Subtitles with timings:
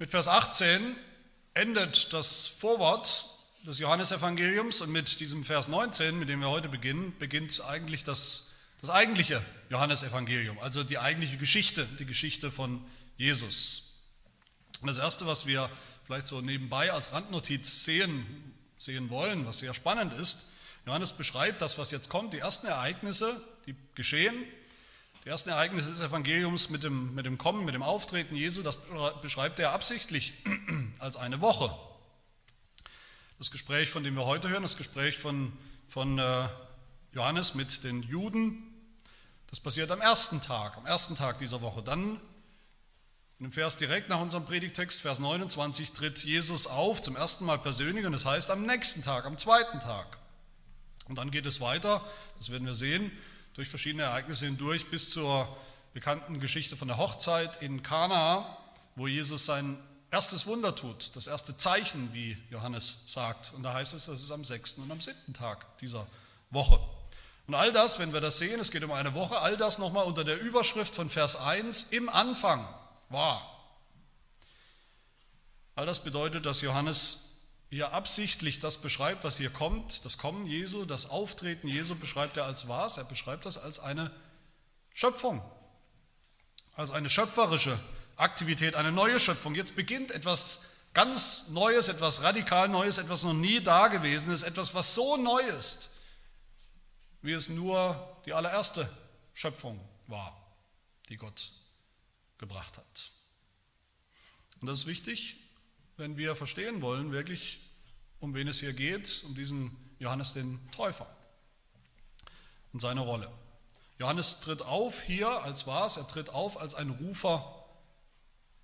[0.00, 0.96] Mit Vers 18
[1.54, 3.28] endet das Vorwort
[3.64, 8.56] des Johannesevangeliums und mit diesem Vers 19, mit dem wir heute beginnen, beginnt eigentlich das,
[8.80, 12.84] das eigentliche Johannesevangelium, also die eigentliche Geschichte, die Geschichte von
[13.16, 13.92] Jesus.
[14.80, 15.70] Und das Erste, was wir
[16.06, 18.26] vielleicht so nebenbei als Randnotiz sehen,
[18.76, 20.50] sehen wollen, was sehr spannend ist,
[20.86, 24.34] Johannes beschreibt das, was jetzt kommt, die ersten Ereignisse, die geschehen,
[25.24, 28.78] die ersten Ereignisse des Evangeliums mit dem, mit dem Kommen, mit dem Auftreten Jesu, das
[29.22, 30.34] beschreibt er absichtlich
[30.98, 31.74] als eine Woche.
[33.38, 35.52] Das Gespräch, von dem wir heute hören, das Gespräch von,
[35.88, 36.46] von äh,
[37.12, 38.70] Johannes mit den Juden,
[39.48, 41.82] das passiert am ersten Tag, am ersten Tag dieser Woche.
[41.82, 42.20] Dann,
[43.38, 47.58] in dem Vers direkt nach unserem Predigtext, Vers 29, tritt Jesus auf, zum ersten Mal
[47.58, 50.18] persönlich, und das heißt am nächsten Tag, am zweiten Tag.
[51.08, 52.04] Und dann geht es weiter,
[52.36, 53.10] das werden wir sehen,
[53.54, 55.56] durch verschiedene Ereignisse hindurch bis zur
[55.92, 58.58] bekannten Geschichte von der Hochzeit in Kana,
[58.96, 59.78] wo Jesus sein
[60.10, 63.52] erstes Wunder tut, das erste Zeichen, wie Johannes sagt.
[63.54, 66.06] Und da heißt es, das ist am sechsten und am siebten Tag dieser
[66.50, 66.78] Woche.
[67.46, 70.04] Und all das, wenn wir das sehen, es geht um eine Woche, all das nochmal
[70.04, 72.66] unter der Überschrift von Vers 1, im Anfang
[73.08, 73.50] war.
[75.74, 77.23] All das bedeutet, dass Johannes
[77.74, 82.44] hier absichtlich das beschreibt, was hier kommt, das Kommen Jesu, das Auftreten Jesu beschreibt er
[82.44, 82.98] als was?
[82.98, 84.12] Er beschreibt das als eine
[84.92, 85.42] Schöpfung,
[86.76, 87.76] als eine schöpferische
[88.14, 89.56] Aktivität, eine neue Schöpfung.
[89.56, 95.16] Jetzt beginnt etwas ganz Neues, etwas radikal Neues, etwas noch nie Dagewesenes, etwas, was so
[95.16, 95.90] neu ist,
[97.22, 98.88] wie es nur die allererste
[99.32, 100.40] Schöpfung war,
[101.08, 101.50] die Gott
[102.38, 103.10] gebracht hat.
[104.60, 105.40] Und das ist wichtig,
[105.96, 107.63] wenn wir verstehen wollen, wirklich,
[108.24, 111.06] um wen es hier geht, um diesen Johannes den Täufer
[112.72, 113.30] und seine Rolle.
[113.98, 115.98] Johannes tritt auf hier als was?
[115.98, 117.66] Er tritt auf als ein Rufer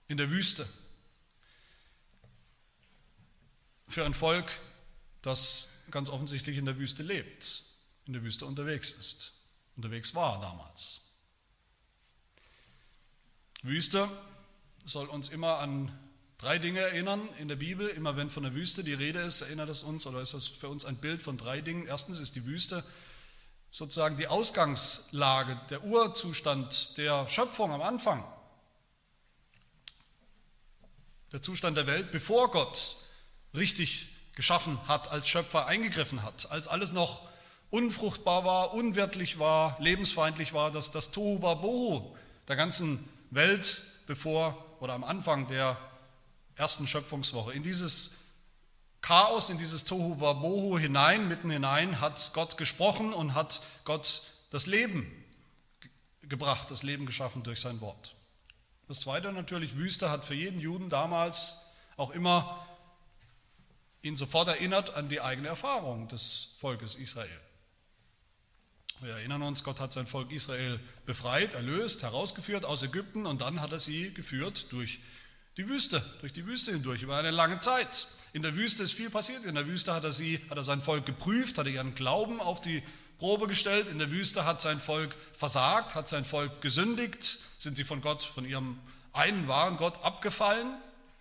[0.08, 0.66] in der Wüste.
[3.86, 4.50] Für ein Volk,
[5.20, 7.62] das ganz offensichtlich in der Wüste lebt,
[8.06, 9.34] in der Wüste unterwegs ist,
[9.76, 11.02] unterwegs war damals.
[13.62, 14.08] Wüste
[14.86, 15.92] soll uns immer an
[16.40, 17.88] drei Dinge erinnern in der Bibel.
[17.88, 20.68] Immer wenn von der Wüste die Rede ist, erinnert es uns oder ist das für
[20.68, 21.86] uns ein Bild von drei Dingen.
[21.86, 22.82] Erstens ist die Wüste
[23.70, 28.24] sozusagen die Ausgangslage, der Urzustand der Schöpfung am Anfang.
[31.32, 32.96] Der Zustand der Welt, bevor Gott
[33.54, 37.28] richtig geschaffen hat, als Schöpfer eingegriffen hat, als alles noch
[37.68, 42.16] unfruchtbar war, unwirtlich war, lebensfeindlich war, dass das Tohu Wabohu
[42.48, 45.78] der ganzen Welt bevor oder am Anfang der
[46.60, 47.54] ersten Schöpfungswoche.
[47.54, 48.26] In dieses
[49.00, 54.66] Chaos, in dieses Tohu Wabohu hinein, mitten hinein, hat Gott gesprochen und hat Gott das
[54.66, 55.10] Leben
[56.20, 58.14] gebracht, das Leben geschaffen durch sein Wort.
[58.88, 62.66] Das zweite natürlich, Wüste hat für jeden Juden damals auch immer
[64.02, 67.40] ihn sofort erinnert an die eigene Erfahrung des Volkes Israel.
[69.00, 73.62] Wir erinnern uns, Gott hat sein Volk Israel befreit, erlöst, herausgeführt aus Ägypten und dann
[73.62, 75.00] hat er sie geführt durch
[75.56, 78.06] die Wüste, durch die Wüste hindurch, über eine lange Zeit.
[78.32, 79.44] In der Wüste ist viel passiert.
[79.44, 82.40] In der Wüste hat er, sie, hat er sein Volk geprüft, hat er ihren Glauben
[82.40, 82.82] auf die
[83.18, 83.88] Probe gestellt.
[83.88, 88.22] In der Wüste hat sein Volk versagt, hat sein Volk gesündigt, sind sie von Gott,
[88.22, 88.78] von ihrem
[89.12, 90.68] einen wahren Gott abgefallen,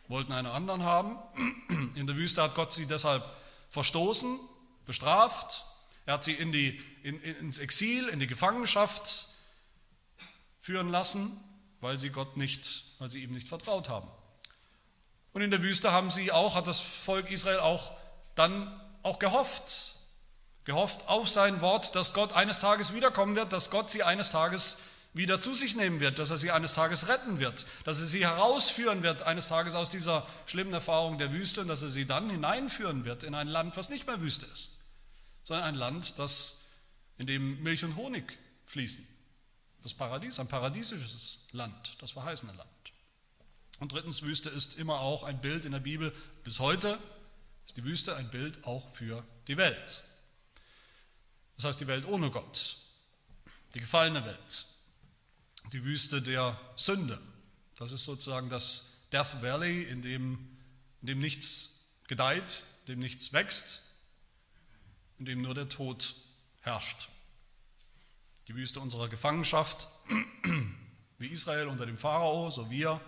[0.07, 1.17] wollten einen anderen haben.
[1.95, 3.23] In der Wüste hat Gott sie deshalb
[3.69, 4.39] verstoßen,
[4.85, 5.65] bestraft.
[6.05, 9.29] Er hat sie in die, in, ins Exil, in die Gefangenschaft
[10.61, 11.31] führen lassen,
[11.81, 14.07] weil sie Gott nicht, weil sie ihm nicht vertraut haben.
[15.39, 17.93] Und in der Wüste haben sie auch, hat das Volk Israel auch
[18.35, 19.95] dann auch gehofft,
[20.65, 24.81] gehofft auf sein Wort, dass Gott eines Tages wiederkommen wird, dass Gott sie eines Tages
[25.13, 28.25] wieder zu sich nehmen wird, dass er sie eines Tages retten wird, dass er sie
[28.25, 32.29] herausführen wird eines Tages aus dieser schlimmen Erfahrung der Wüste und dass er sie dann
[32.29, 34.79] hineinführen wird in ein Land, was nicht mehr Wüste ist,
[35.45, 36.65] sondern ein Land, das,
[37.17, 39.07] in dem Milch und Honig fließen.
[39.83, 42.69] Das Paradies, ein paradiesisches Land, das verheißene Land.
[43.79, 46.13] Und drittens, Wüste ist immer auch ein Bild in der Bibel.
[46.43, 46.99] Bis heute
[47.65, 50.03] ist die Wüste ein Bild auch für die Welt.
[51.55, 52.77] Das heißt die Welt ohne Gott,
[53.73, 54.65] die gefallene Welt,
[55.71, 57.19] die Wüste der Sünde.
[57.77, 60.57] Das ist sozusagen das Death Valley, in dem,
[61.01, 63.81] in dem nichts gedeiht, in dem nichts wächst,
[65.17, 66.15] in dem nur der Tod
[66.61, 67.09] herrscht.
[68.47, 69.87] Die Wüste unserer Gefangenschaft,
[71.17, 72.99] wie Israel unter dem Pharao, so wir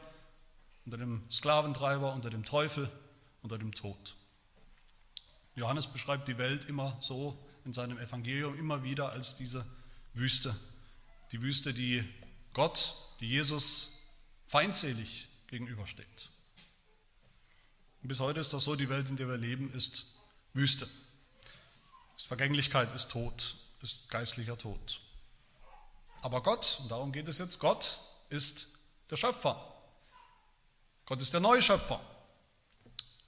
[0.85, 2.89] unter dem Sklaventreiber, unter dem Teufel,
[3.41, 4.15] unter dem Tod.
[5.55, 9.65] Johannes beschreibt die Welt immer so in seinem Evangelium, immer wieder als diese
[10.13, 10.55] Wüste.
[11.31, 12.03] Die Wüste, die
[12.53, 13.99] Gott, die Jesus
[14.47, 16.29] feindselig gegenübersteht.
[18.01, 20.15] bis heute ist das so, die Welt, in der wir leben, ist
[20.53, 20.87] Wüste.
[22.17, 24.99] Ist Vergänglichkeit, ist Tod, ist geistlicher Tod.
[26.21, 27.99] Aber Gott, und darum geht es jetzt, Gott
[28.29, 28.79] ist
[29.09, 29.70] der Schöpfer.
[31.11, 31.99] Gott ist der neue Schöpfer.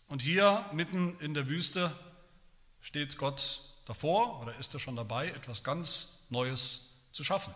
[0.08, 1.92] Und hier mitten in der Wüste
[2.80, 7.54] steht Gott davor oder ist er schon dabei, etwas ganz Neues zu schaffen,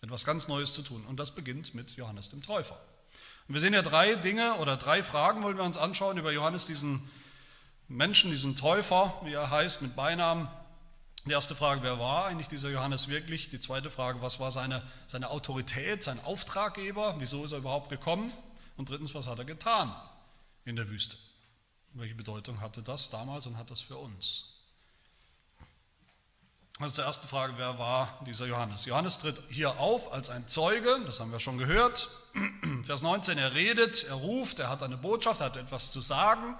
[0.00, 1.04] etwas ganz Neues zu tun.
[1.06, 2.80] Und das beginnt mit Johannes dem Täufer.
[3.48, 6.66] Und wir sehen ja drei Dinge oder drei Fragen wollen wir uns anschauen über Johannes,
[6.66, 7.10] diesen
[7.88, 10.46] Menschen, diesen Täufer, wie er heißt, mit Beinamen.
[11.26, 13.50] Die erste Frage, wer war eigentlich dieser Johannes wirklich?
[13.50, 17.16] Die zweite Frage, was war seine, seine Autorität, sein Auftraggeber?
[17.18, 18.32] Wieso ist er überhaupt gekommen?
[18.76, 19.94] Und drittens, was hat er getan
[20.64, 21.16] in der Wüste?
[21.92, 24.50] Welche Bedeutung hatte das damals und hat das für uns?
[26.80, 28.84] Das ist die erste Frage, wer war dieser Johannes?
[28.84, 32.10] Johannes tritt hier auf als ein Zeuge, das haben wir schon gehört.
[32.82, 36.58] Vers 19, er redet, er ruft, er hat eine Botschaft, er hat etwas zu sagen.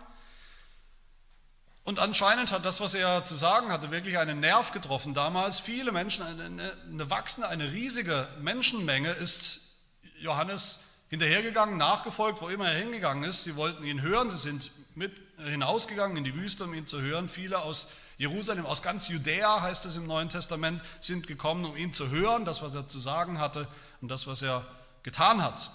[1.83, 5.59] Und anscheinend hat das, was er zu sagen hatte, wirklich einen Nerv getroffen damals.
[5.59, 9.81] Viele Menschen, eine, eine wachsende, eine riesige Menschenmenge ist
[10.21, 10.84] Johannes
[11.15, 13.45] hinterhergegangen, nachgefolgt, wo immer er hingegangen ist.
[13.45, 17.29] Sie wollten ihn hören, sie sind mit hinausgegangen in die Wüste, um ihn zu hören.
[17.29, 21.93] Viele aus Jerusalem, aus ganz Judäa, heißt es im Neuen Testament, sind gekommen, um ihn
[21.93, 23.69] zu hören, das, was er zu sagen hatte
[24.01, 24.67] und das, was er
[25.05, 25.71] getan hat.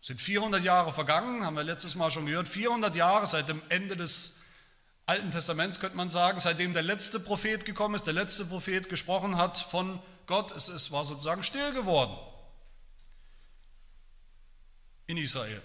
[0.00, 3.62] Es sind 400 Jahre vergangen, haben wir letztes Mal schon gehört, 400 Jahre seit dem
[3.68, 4.40] Ende des
[5.06, 9.36] Alten Testaments, könnte man sagen, seitdem der letzte Prophet gekommen ist, der letzte Prophet gesprochen
[9.36, 12.16] hat von Gott, es, es war sozusagen still geworden
[15.10, 15.60] in Israel.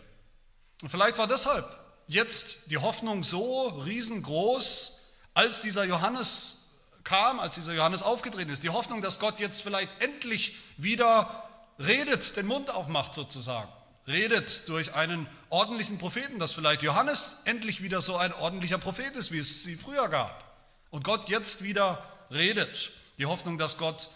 [0.82, 1.66] Und vielleicht war deshalb
[2.08, 5.02] jetzt die Hoffnung so riesengroß,
[5.34, 6.70] als dieser Johannes
[7.04, 11.44] kam, als dieser Johannes aufgetreten ist, die Hoffnung, dass Gott jetzt vielleicht endlich wieder
[11.80, 13.70] redet, den Mund aufmacht sozusagen,
[14.08, 19.32] redet durch einen ordentlichen Propheten, dass vielleicht Johannes endlich wieder so ein ordentlicher Prophet ist,
[19.32, 20.44] wie es sie früher gab.
[20.90, 22.92] Und Gott jetzt wieder redet.
[23.18, 24.10] Die Hoffnung, dass Gott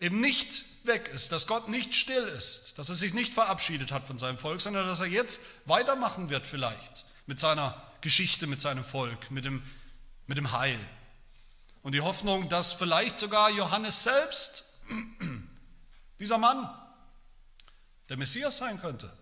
[0.00, 4.06] eben nicht weg ist, dass Gott nicht still ist, dass er sich nicht verabschiedet hat
[4.06, 8.82] von seinem Volk, sondern dass er jetzt weitermachen wird vielleicht mit seiner Geschichte, mit seinem
[8.82, 9.62] Volk, mit dem
[10.30, 10.78] mit dem Heil.
[11.82, 14.78] Und die Hoffnung, dass vielleicht sogar Johannes selbst,
[16.20, 16.70] dieser Mann,
[18.08, 19.12] der Messias sein könnte,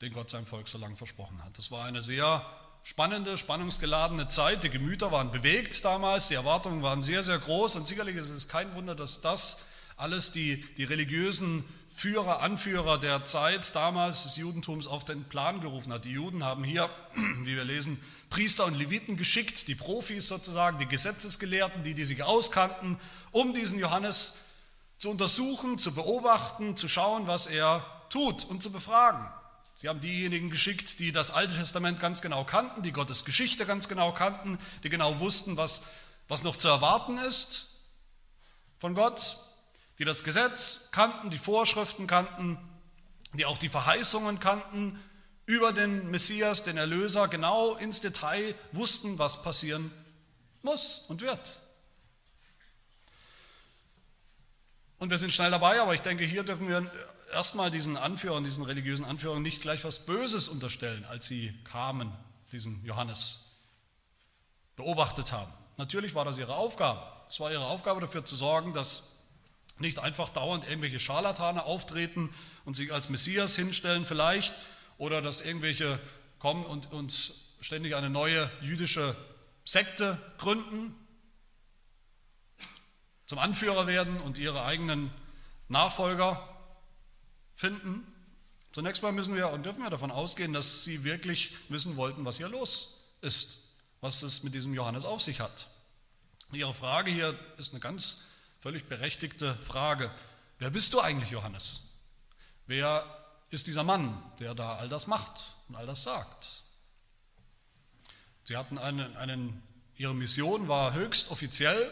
[0.00, 1.58] den Gott seinem Volk so lange versprochen hat.
[1.58, 2.46] Das war eine sehr
[2.82, 4.64] spannende, spannungsgeladene Zeit.
[4.64, 8.48] Die Gemüter waren bewegt damals, die Erwartungen waren sehr, sehr groß und sicherlich ist es
[8.48, 11.64] kein Wunder, dass das alles die, die religiösen
[11.98, 16.04] Führer, Anführer der Zeit damals des Judentums auf den Plan gerufen hat.
[16.04, 16.88] Die Juden haben hier,
[17.42, 22.22] wie wir lesen, Priester und Leviten geschickt, die Profis sozusagen, die Gesetzesgelehrten, die, die sich
[22.22, 23.00] auskannten,
[23.32, 24.44] um diesen Johannes
[24.98, 29.26] zu untersuchen, zu beobachten, zu schauen, was er tut und zu befragen.
[29.80, 33.86] Sie haben diejenigen geschickt, die das Alte Testament ganz genau kannten, die Gottes Geschichte ganz
[33.86, 35.84] genau kannten, die genau wussten, was,
[36.26, 37.76] was noch zu erwarten ist
[38.80, 39.36] von Gott,
[40.00, 42.58] die das Gesetz kannten, die Vorschriften kannten,
[43.34, 44.98] die auch die Verheißungen kannten
[45.46, 49.92] über den Messias, den Erlöser, genau ins Detail wussten, was passieren
[50.62, 51.60] muss und wird.
[54.98, 56.90] Und wir sind schnell dabei, aber ich denke, hier dürfen wir
[57.32, 62.12] erstmal diesen Anführern, diesen religiösen Anführern nicht gleich was Böses unterstellen, als sie kamen,
[62.52, 63.56] diesen Johannes
[64.76, 65.52] beobachtet haben.
[65.76, 67.02] Natürlich war das ihre Aufgabe.
[67.28, 69.16] Es war ihre Aufgabe dafür zu sorgen, dass
[69.78, 74.54] nicht einfach dauernd irgendwelche Scharlatane auftreten und sich als Messias hinstellen vielleicht,
[74.96, 76.00] oder dass irgendwelche
[76.40, 79.16] kommen und, und ständig eine neue jüdische
[79.64, 80.94] Sekte gründen,
[83.26, 85.10] zum Anführer werden und ihre eigenen
[85.68, 86.57] Nachfolger
[87.58, 88.06] finden.
[88.70, 92.36] Zunächst mal müssen wir und dürfen wir davon ausgehen, dass sie wirklich wissen wollten, was
[92.36, 95.66] hier los ist, was es mit diesem Johannes auf sich hat.
[96.52, 98.26] Ihre Frage hier ist eine ganz
[98.60, 100.10] völlig berechtigte Frage.
[100.60, 101.82] Wer bist du eigentlich, Johannes?
[102.66, 103.04] Wer
[103.50, 106.62] ist dieser Mann, der da all das macht und all das sagt.
[108.44, 109.62] Sie hatten einen, einen
[109.96, 111.90] ihre Mission war höchst offiziell.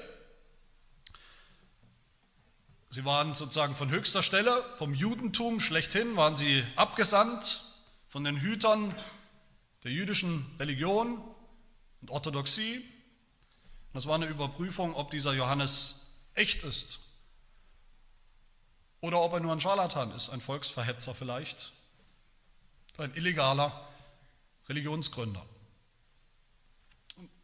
[2.88, 7.64] Sie waren sozusagen von höchster Stelle, vom Judentum schlechthin, waren sie abgesandt
[8.09, 8.95] von den Hütern
[9.85, 11.23] der jüdischen Religion
[12.00, 12.85] und Orthodoxie.
[13.93, 17.00] Das war eine Überprüfung, ob dieser Johannes echt ist,
[19.00, 21.73] oder ob er nur ein Scharlatan ist, ein Volksverhetzer vielleicht,
[22.99, 23.88] ein illegaler
[24.69, 25.45] Religionsgründer.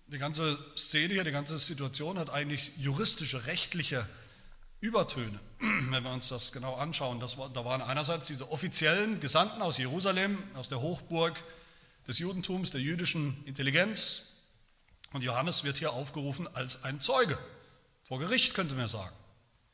[0.06, 4.08] Die ganze Szene hier, die ganze Situation hat eigentlich juristische, rechtliche
[4.82, 7.20] Übertöne, wenn wir uns das genau anschauen.
[7.20, 11.40] Das war, da waren einerseits diese offiziellen Gesandten aus Jerusalem, aus der Hochburg
[12.08, 14.40] des Judentums, der jüdischen Intelligenz.
[15.12, 17.38] Und Johannes wird hier aufgerufen als ein Zeuge.
[18.02, 19.14] Vor Gericht könnte man sagen.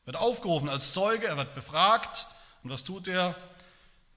[0.03, 2.27] Er wird aufgerufen als Zeuge, er wird befragt.
[2.63, 3.35] Und was tut er?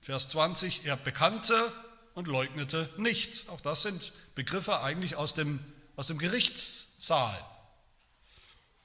[0.02, 1.72] Vers 20, er bekannte
[2.14, 3.48] und leugnete nicht.
[3.48, 5.58] Auch das sind Begriffe eigentlich aus dem,
[5.96, 7.38] aus dem Gerichtssaal.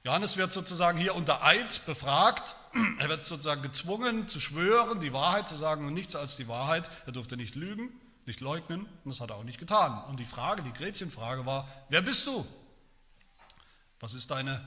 [0.07, 2.55] Johannes wird sozusagen hier unter Eid befragt.
[2.97, 6.89] Er wird sozusagen gezwungen zu schwören, die Wahrheit zu sagen und nichts als die Wahrheit.
[7.05, 7.89] Er durfte nicht lügen,
[8.25, 10.01] nicht leugnen und das hat er auch nicht getan.
[10.05, 12.47] Und die Frage, die Gretchenfrage war, wer bist du?
[13.99, 14.65] Was ist deine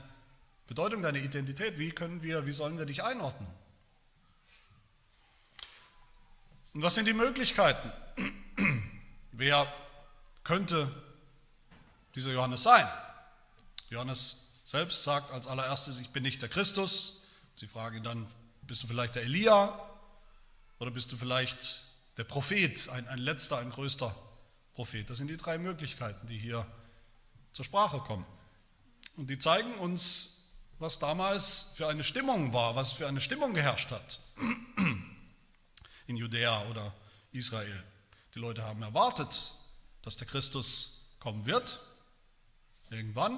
[0.67, 1.79] Bedeutung, deine Identität?
[1.79, 3.49] Wie können wir, wie sollen wir dich einordnen?
[6.75, 7.91] Und was sind die Möglichkeiten?
[9.31, 9.73] Wer
[10.43, 10.87] könnte
[12.13, 12.87] dieser Johannes sein?
[13.89, 17.23] Johannes selbst sagt als allererstes, ich bin nicht der Christus.
[17.57, 18.25] Sie fragen ihn dann,
[18.61, 19.77] bist du vielleicht der Elia
[20.79, 21.83] oder bist du vielleicht
[22.15, 24.15] der Prophet, ein, ein letzter, ein größter
[24.71, 25.09] Prophet?
[25.09, 26.65] Das sind die drei Möglichkeiten, die hier
[27.51, 28.25] zur Sprache kommen.
[29.17, 33.91] Und die zeigen uns, was damals für eine Stimmung war, was für eine Stimmung geherrscht
[33.91, 34.21] hat
[36.07, 36.93] in Judäa oder
[37.33, 37.83] Israel.
[38.35, 39.51] Die Leute haben erwartet,
[40.01, 41.81] dass der Christus kommen wird,
[42.89, 43.37] irgendwann.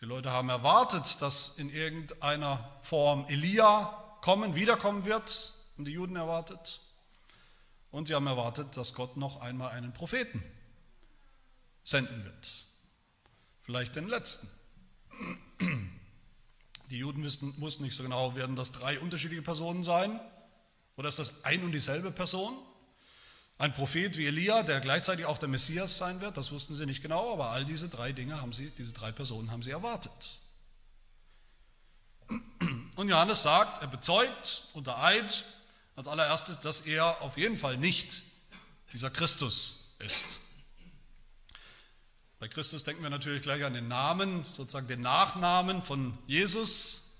[0.00, 6.16] Die Leute haben erwartet, dass in irgendeiner Form Elia kommen, wiederkommen wird, und die Juden
[6.16, 6.80] erwartet.
[7.90, 10.42] Und sie haben erwartet, dass Gott noch einmal einen Propheten
[11.84, 12.52] senden wird.
[13.62, 14.48] Vielleicht den letzten.
[16.90, 20.20] Die Juden wussten, wussten nicht so genau, werden das drei unterschiedliche Personen sein?
[20.96, 22.56] Oder ist das ein und dieselbe Person?
[23.58, 27.02] Ein Prophet wie Elia, der gleichzeitig auch der Messias sein wird, das wussten sie nicht
[27.02, 30.38] genau, aber all diese drei Dinge haben sie, diese drei Personen haben sie erwartet.
[32.94, 35.44] Und Johannes sagt, er bezeugt unter Eid
[35.96, 38.22] als allererstes, dass er auf jeden Fall nicht
[38.92, 40.38] dieser Christus ist.
[42.38, 47.16] Bei Christus denken wir natürlich gleich an den Namen, sozusagen den Nachnamen von Jesus.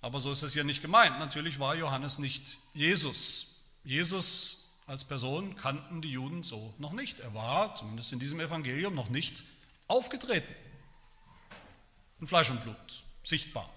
[0.00, 1.20] Aber so ist es hier nicht gemeint.
[1.20, 3.60] Natürlich war Johannes nicht Jesus.
[3.84, 7.20] Jesus als Person kannten die Juden so noch nicht.
[7.20, 9.44] Er war, zumindest in diesem Evangelium, noch nicht
[9.88, 10.52] aufgetreten.
[12.20, 13.68] In Fleisch und Blut, sichtbar.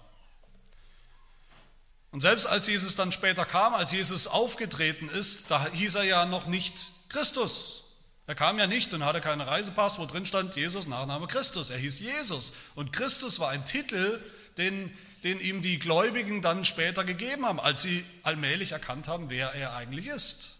[2.10, 6.26] Und selbst als Jesus dann später kam, als Jesus aufgetreten ist, da hieß er ja
[6.26, 7.84] noch nicht Christus.
[8.26, 11.70] Er kam ja nicht und hatte keinen Reisepass, wo drin stand Jesus, Nachname Christus.
[11.70, 12.54] Er hieß Jesus.
[12.74, 14.20] Und Christus war ein Titel,
[14.58, 19.52] den, den ihm die Gläubigen dann später gegeben haben, als sie allmählich erkannt haben, wer
[19.52, 20.55] er eigentlich ist.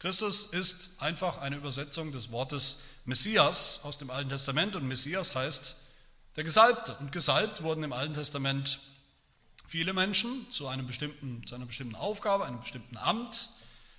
[0.00, 5.76] Christus ist einfach eine Übersetzung des Wortes Messias aus dem Alten Testament und Messias heißt
[6.36, 6.94] der Gesalbte.
[7.00, 8.80] Und gesalbt wurden im Alten Testament
[9.68, 13.50] viele Menschen zu, einem bestimmten, zu einer bestimmten Aufgabe, einem bestimmten Amt.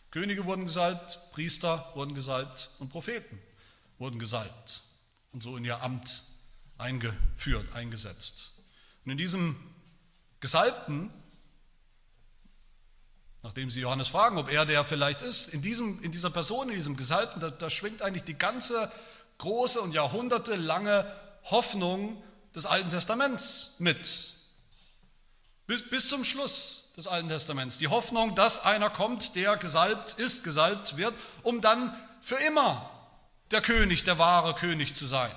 [0.10, 3.39] Könige wurden gesalbt, Priester wurden gesalbt und Propheten
[4.00, 4.81] wurden gesalbt
[5.34, 6.24] und so in ihr Amt
[6.79, 8.53] eingeführt, eingesetzt.
[9.05, 9.55] Und in diesem
[10.39, 11.12] Gesalbten
[13.43, 16.75] Nachdem sie Johannes fragen, ob er der vielleicht ist, in, diesem, in dieser Person, in
[16.75, 18.91] diesem Gesalbten, da, da schwingt eigentlich die ganze
[19.39, 21.12] große und jahrhundertelange
[21.45, 22.21] Hoffnung
[22.53, 24.36] des Alten Testaments mit.
[25.65, 27.79] Bis, bis zum Schluss des Alten Testaments.
[27.79, 32.89] Die Hoffnung, dass einer kommt, der gesalbt ist, gesalbt wird, um dann für immer
[33.50, 35.31] der König, der wahre König zu sein.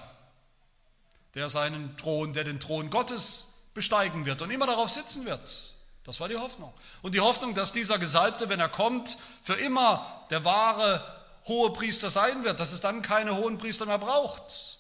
[1.35, 5.74] Der seinen Thron, der den Thron Gottes besteigen wird und immer darauf sitzen wird.
[6.05, 6.73] Das war die Hoffnung.
[7.03, 11.03] Und die Hoffnung, dass dieser Gesalbte, wenn er kommt, für immer der wahre
[11.47, 14.79] hohe Priester sein wird, dass es dann keine hohen Priester mehr braucht.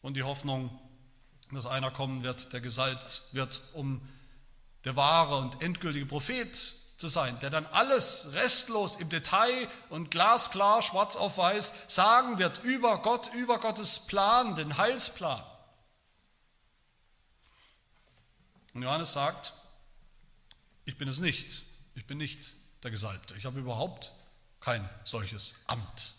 [0.00, 0.70] Und die Hoffnung,
[1.52, 4.00] dass einer kommen wird, der gesalbt wird, um
[4.84, 6.56] der wahre und endgültige Prophet
[6.96, 12.64] zu sein, der dann alles restlos im Detail und glasklar, schwarz auf weiß sagen wird
[12.64, 15.44] über Gott, über Gottes Plan, den Heilsplan.
[18.74, 19.54] Und Johannes sagt,
[20.88, 21.64] ich bin es nicht.
[21.96, 23.34] Ich bin nicht der Gesalbte.
[23.36, 24.10] Ich habe überhaupt
[24.58, 26.14] kein solches Amt.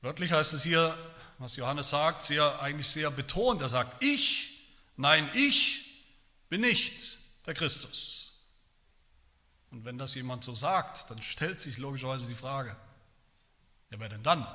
[0.00, 0.96] Wörtlich heißt es hier,
[1.36, 3.60] was Johannes sagt, sehr, eigentlich sehr betont.
[3.60, 6.06] Er sagt, ich, nein, ich
[6.48, 8.40] bin nicht der Christus.
[9.70, 12.74] Und wenn das jemand so sagt, dann stellt sich logischerweise die Frage,
[13.90, 14.46] ja, wer denn dann?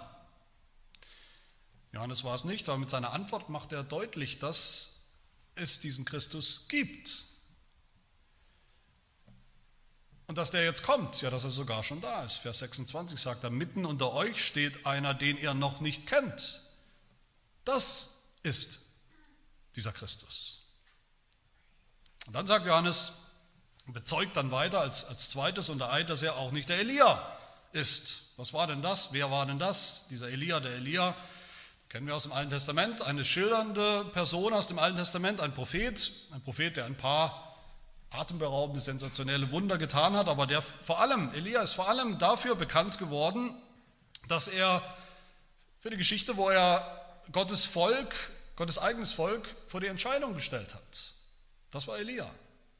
[1.91, 5.11] Johannes war es nicht, aber mit seiner Antwort macht er deutlich, dass
[5.53, 7.30] es diesen Christus gibt.
[10.31, 12.37] Und dass der jetzt kommt, ja, dass er sogar schon da ist.
[12.37, 16.61] Vers 26 sagt er, mitten unter euch steht einer, den ihr noch nicht kennt.
[17.65, 18.91] Das ist
[19.75, 20.59] dieser Christus.
[22.27, 23.23] Und dann sagt Johannes,
[23.87, 27.37] bezeugt dann weiter als, als zweites unter Eid, dass er auch nicht der Elia
[27.73, 28.29] ist.
[28.37, 29.11] Was war denn das?
[29.11, 30.05] Wer war denn das?
[30.11, 31.13] Dieser Elia, der Elia,
[31.89, 36.09] kennen wir aus dem Alten Testament, eine schildernde Person aus dem Alten Testament, ein Prophet,
[36.31, 37.50] ein Prophet, der ein paar
[38.11, 42.99] atemberaubende, sensationelle Wunder getan hat, aber der vor allem, Elia ist vor allem dafür bekannt
[42.99, 43.55] geworden,
[44.27, 44.83] dass er
[45.79, 46.85] für die Geschichte, wo er
[47.31, 48.13] Gottes Volk,
[48.57, 51.13] Gottes eigenes Volk vor die Entscheidung gestellt hat.
[51.71, 52.29] Das war Elia.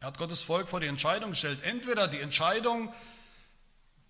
[0.02, 2.94] Er hat Gottes Volk vor die Entscheidung gestellt, entweder die Entscheidung,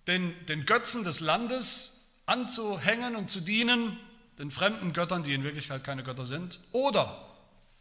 [0.08, 3.98] den, den Götzen des Landes anzuhängen und zu dienen,
[4.38, 7.28] den fremden Göttern, die in Wirklichkeit keine Götter sind, oder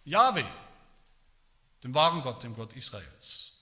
[0.04, 0.46] Yahweh,
[1.84, 3.62] dem wahren Gott, dem Gott Israels.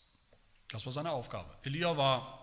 [0.71, 1.49] Das war seine Aufgabe.
[1.63, 2.39] Elia war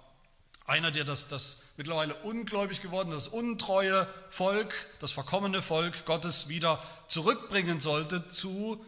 [0.67, 6.83] einer, der das, das mittlerweile ungläubig geworden, das untreue Volk, das verkommene Volk Gottes wieder
[7.07, 8.85] zurückbringen sollte zu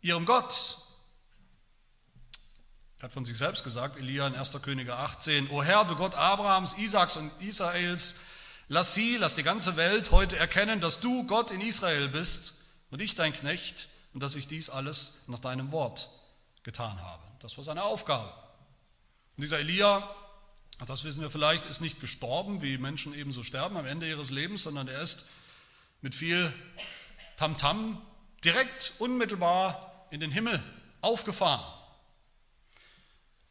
[0.00, 0.78] ihrem Gott.
[2.98, 4.52] Er hat von sich selbst gesagt, Elia in 1.
[4.62, 8.16] Könige 18, O Herr, du Gott Abrahams, Isaaks und Israels,
[8.68, 12.56] lass sie, lass die ganze Welt heute erkennen, dass du Gott in Israel bist
[12.90, 16.08] und ich dein Knecht und dass ich dies alles nach deinem Wort
[16.62, 17.22] getan habe.
[17.40, 18.32] Das war seine Aufgabe.
[19.36, 20.08] Und dieser Elia,
[20.86, 24.64] das wissen wir vielleicht, ist nicht gestorben, wie Menschen ebenso sterben am Ende ihres Lebens,
[24.64, 25.28] sondern er ist
[26.00, 26.52] mit viel
[27.36, 27.96] Tamtam -Tam
[28.44, 30.62] direkt unmittelbar in den Himmel
[31.00, 31.64] aufgefahren,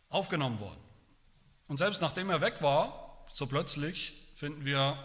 [0.09, 0.79] aufgenommen worden.
[1.67, 4.97] Und selbst nachdem er weg war, so plötzlich finden wir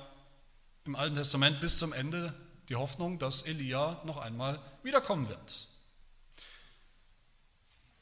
[0.84, 2.34] im Alten Testament bis zum Ende
[2.68, 5.68] die Hoffnung, dass Elia noch einmal wiederkommen wird.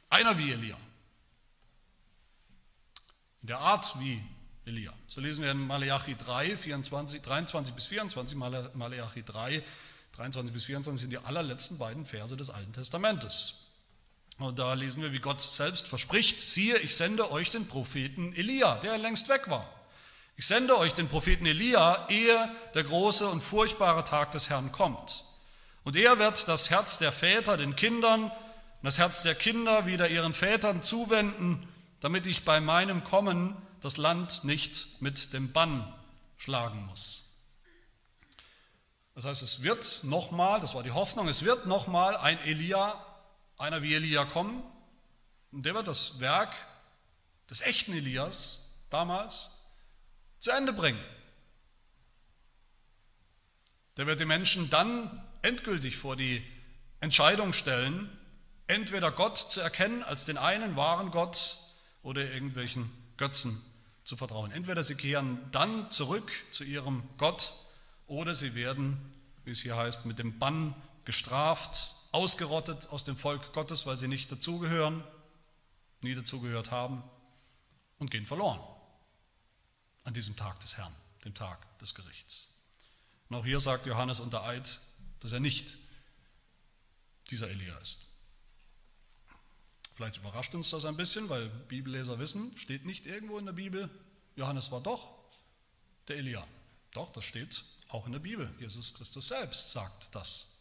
[0.08, 0.76] Einer wie Elia.
[3.42, 4.22] In der Art wie
[4.64, 4.92] Elia.
[5.06, 9.62] So lesen wir in Malachi 3, 24, 23 bis 24, Malachi 3,
[10.12, 13.68] 23 bis 24 sind die allerletzten beiden Verse des Alten Testamentes.
[14.38, 18.76] Und da lesen wir, wie Gott selbst verspricht, siehe, ich sende euch den Propheten Elia,
[18.76, 19.68] der längst weg war.
[20.36, 25.24] Ich sende euch den Propheten Elia, ehe der große und furchtbare Tag des Herrn kommt.
[25.84, 28.32] Und er wird das Herz der Väter den Kindern und
[28.82, 31.68] das Herz der Kinder wieder ihren Vätern zuwenden,
[32.00, 35.92] damit ich bei meinem Kommen das Land nicht mit dem Bann
[36.36, 37.32] schlagen muss.
[39.14, 43.04] Das heißt, es wird nochmal, das war die Hoffnung, es wird nochmal ein Elia,
[43.58, 44.62] einer wie Elia kommen,
[45.52, 46.54] und der wird das Werk
[47.50, 49.61] des echten Elias damals
[50.42, 51.00] zu Ende bringen.
[53.96, 56.42] Der wird die Menschen dann endgültig vor die
[56.98, 58.10] Entscheidung stellen,
[58.66, 61.58] entweder Gott zu erkennen als den einen wahren Gott
[62.02, 63.56] oder irgendwelchen Götzen
[64.02, 64.50] zu vertrauen.
[64.50, 67.52] Entweder sie kehren dann zurück zu ihrem Gott
[68.08, 68.98] oder sie werden,
[69.44, 70.74] wie es hier heißt, mit dem Bann
[71.04, 75.04] gestraft, ausgerottet aus dem Volk Gottes, weil sie nicht dazugehören,
[76.00, 77.04] nie dazugehört haben
[77.98, 78.58] und gehen verloren
[80.04, 82.54] an diesem Tag des Herrn, dem Tag des Gerichts.
[83.28, 84.80] Und auch hier sagt Johannes unter Eid,
[85.20, 85.76] dass er nicht
[87.30, 88.00] dieser Elia ist.
[89.94, 93.88] Vielleicht überrascht uns das ein bisschen, weil Bibelleser wissen, steht nicht irgendwo in der Bibel,
[94.36, 95.12] Johannes war doch
[96.08, 96.46] der Elia.
[96.92, 98.52] Doch, das steht auch in der Bibel.
[98.58, 100.58] Jesus Christus selbst sagt das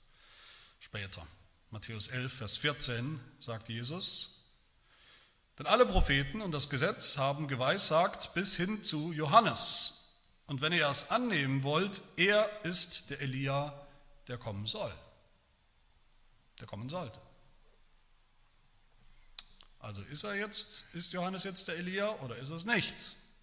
[0.80, 1.26] später.
[1.72, 4.41] Matthäus 11, Vers 14 sagt Jesus,
[5.62, 10.10] denn alle Propheten und das Gesetz haben geweissagt bis hin zu Johannes.
[10.48, 13.80] Und wenn ihr es annehmen wollt, er ist der Elia,
[14.28, 14.92] der kommen soll.
[16.60, 17.22] Der kommen sollte.
[19.78, 22.96] Also ist er jetzt, ist Johannes jetzt der Elia oder ist es nicht?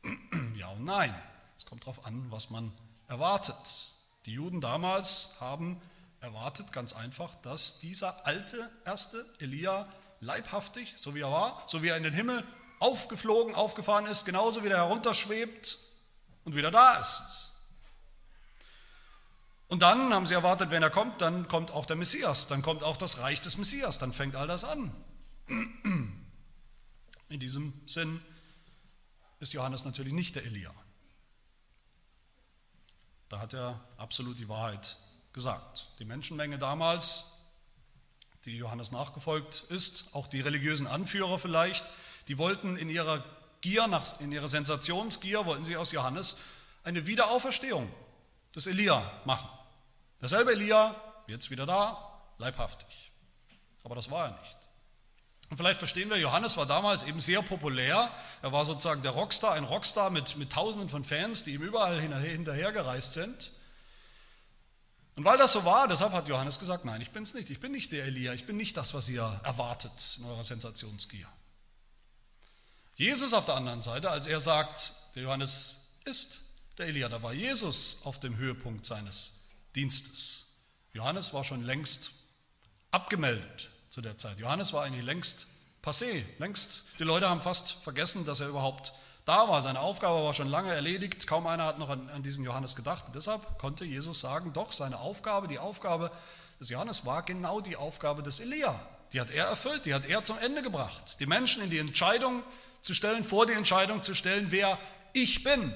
[0.57, 1.15] Ja und nein.
[1.57, 2.73] Es kommt darauf an, was man
[3.07, 3.95] erwartet.
[4.27, 5.81] Die Juden damals haben
[6.19, 9.89] erwartet ganz einfach, dass dieser alte erste Elia
[10.21, 12.45] leibhaftig, so wie er war, so wie er in den Himmel
[12.79, 15.79] aufgeflogen, aufgefahren ist, genauso wie er herunterschwebt
[16.45, 17.53] und wieder da ist.
[19.69, 22.83] Und dann haben sie erwartet, wenn er kommt, dann kommt auch der Messias, dann kommt
[22.83, 24.95] auch das Reich des Messias, dann fängt all das an.
[27.29, 28.23] In diesem Sinn
[29.41, 30.73] ist Johannes natürlich nicht der Elia.
[33.29, 34.97] Da hat er absolut die Wahrheit
[35.35, 35.89] gesagt.
[35.99, 37.38] Die Menschenmenge damals
[38.49, 41.85] die Johannes nachgefolgt ist, auch die religiösen Anführer vielleicht,
[42.29, 43.25] die wollten in ihrer
[43.61, 46.39] Gier, nach, in ihrer Sensationsgier, wollten sie aus Johannes
[46.85, 47.91] eine Wiederauferstehung
[48.55, 49.49] des Elia machen.
[50.21, 50.95] Derselbe Elia,
[51.27, 53.13] jetzt wieder da, leibhaftig.
[53.85, 54.59] Aber das war er nicht.
[55.51, 58.11] Und vielleicht verstehen wir, Johannes war damals eben sehr populär.
[58.43, 62.01] Er war sozusagen der Rockstar, ein Rockstar mit, mit Tausenden von Fans, die ihm überall
[62.01, 63.53] hinterhergereist sind.
[65.19, 67.59] Und weil das so war, deshalb hat Johannes gesagt, nein, ich bin es nicht, ich
[67.59, 71.27] bin nicht der Elia, ich bin nicht das, was ihr erwartet in eurer Sensationsgier.
[72.95, 76.43] Jesus auf der anderen Seite, als er sagt, der Johannes ist
[76.79, 79.41] der Elia, da war Jesus auf dem Höhepunkt seines
[79.75, 80.53] Dienstes.
[80.93, 82.13] Johannes war schon längst
[82.93, 84.39] abgemeldet zu der Zeit.
[84.39, 85.49] Johannes war eigentlich längst
[85.83, 86.85] passé, längst.
[87.01, 88.93] Die Leute haben fast vergessen, dass er überhaupt
[89.29, 89.61] da war.
[89.61, 91.27] Seine Aufgabe war schon lange erledigt.
[91.27, 93.05] Kaum einer hat noch an, an diesen Johannes gedacht.
[93.07, 96.11] Und deshalb konnte Jesus sagen, doch, seine Aufgabe, die Aufgabe
[96.59, 98.79] des Johannes war genau die Aufgabe des Elia.
[99.13, 101.21] Die hat er erfüllt, die hat er zum Ende gebracht.
[101.21, 102.43] Die Menschen in die Entscheidung
[102.81, 104.79] zu stellen, vor die Entscheidung zu stellen, wer
[105.13, 105.75] ich bin.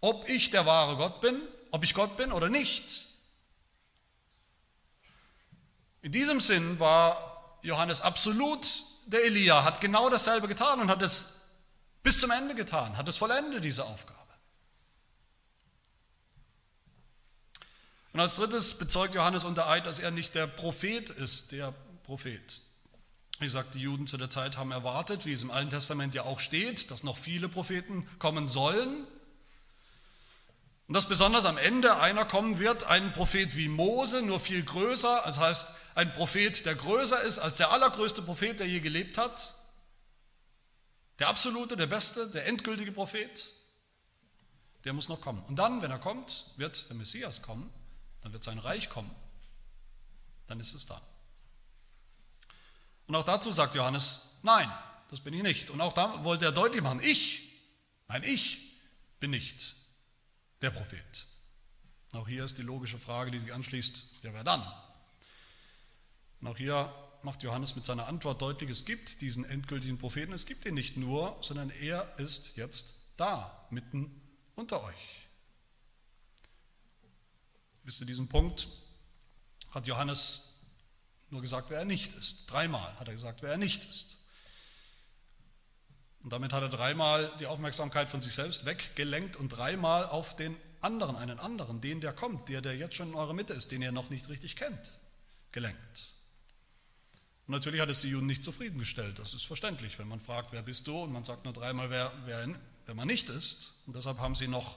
[0.00, 1.40] Ob ich der wahre Gott bin,
[1.70, 3.06] ob ich Gott bin oder nicht.
[6.02, 8.66] In diesem Sinn war Johannes absolut
[9.06, 11.37] der Elia, hat genau dasselbe getan und hat es
[12.02, 14.18] bis zum Ende getan, hat es vollendet, diese Aufgabe.
[18.12, 21.72] Und als drittes bezeugt Johannes unter Eid, dass er nicht der Prophet ist, der
[22.04, 22.60] Prophet.
[23.38, 26.24] Wie gesagt, die Juden zu der Zeit haben erwartet, wie es im Alten Testament ja
[26.24, 29.06] auch steht, dass noch viele Propheten kommen sollen.
[30.88, 35.22] Und dass besonders am Ende einer kommen wird, ein Prophet wie Mose, nur viel größer,
[35.24, 39.54] das heißt ein Prophet, der größer ist als der allergrößte Prophet, der je gelebt hat.
[41.18, 43.52] Der absolute, der beste, der endgültige Prophet,
[44.84, 45.42] der muss noch kommen.
[45.44, 47.72] Und dann, wenn er kommt, wird der Messias kommen,
[48.22, 49.10] dann wird sein Reich kommen,
[50.46, 51.00] dann ist es da.
[53.06, 54.70] Und auch dazu sagt Johannes, nein,
[55.10, 55.70] das bin ich nicht.
[55.70, 57.50] Und auch da wollte er deutlich machen, ich,
[58.06, 58.60] nein, ich
[59.18, 59.74] bin nicht
[60.60, 61.26] der Prophet.
[62.12, 64.62] Auch hier ist die logische Frage, die sich anschließt, ja, wer dann?
[66.40, 66.92] Und auch hier
[67.24, 70.96] macht Johannes mit seiner Antwort deutlich, es gibt diesen endgültigen Propheten, es gibt ihn nicht
[70.96, 74.20] nur, sondern er ist jetzt da, mitten
[74.54, 75.26] unter euch.
[77.84, 78.68] Bis zu diesem Punkt
[79.70, 80.60] hat Johannes
[81.30, 82.46] nur gesagt, wer er nicht ist.
[82.46, 84.18] Dreimal hat er gesagt, wer er nicht ist.
[86.22, 90.56] Und damit hat er dreimal die Aufmerksamkeit von sich selbst weggelenkt und dreimal auf den
[90.80, 93.82] anderen, einen anderen, den, der kommt, der, der jetzt schon in eurer Mitte ist, den
[93.82, 94.98] ihr noch nicht richtig kennt,
[95.52, 96.12] gelenkt.
[97.48, 99.18] Und natürlich hat es die Juden nicht zufriedengestellt.
[99.18, 101.04] Das ist verständlich, wenn man fragt, wer bist du?
[101.04, 102.46] Und man sagt nur dreimal, wer, wer,
[102.84, 103.72] wer man nicht ist.
[103.86, 104.76] Und deshalb haben sie noch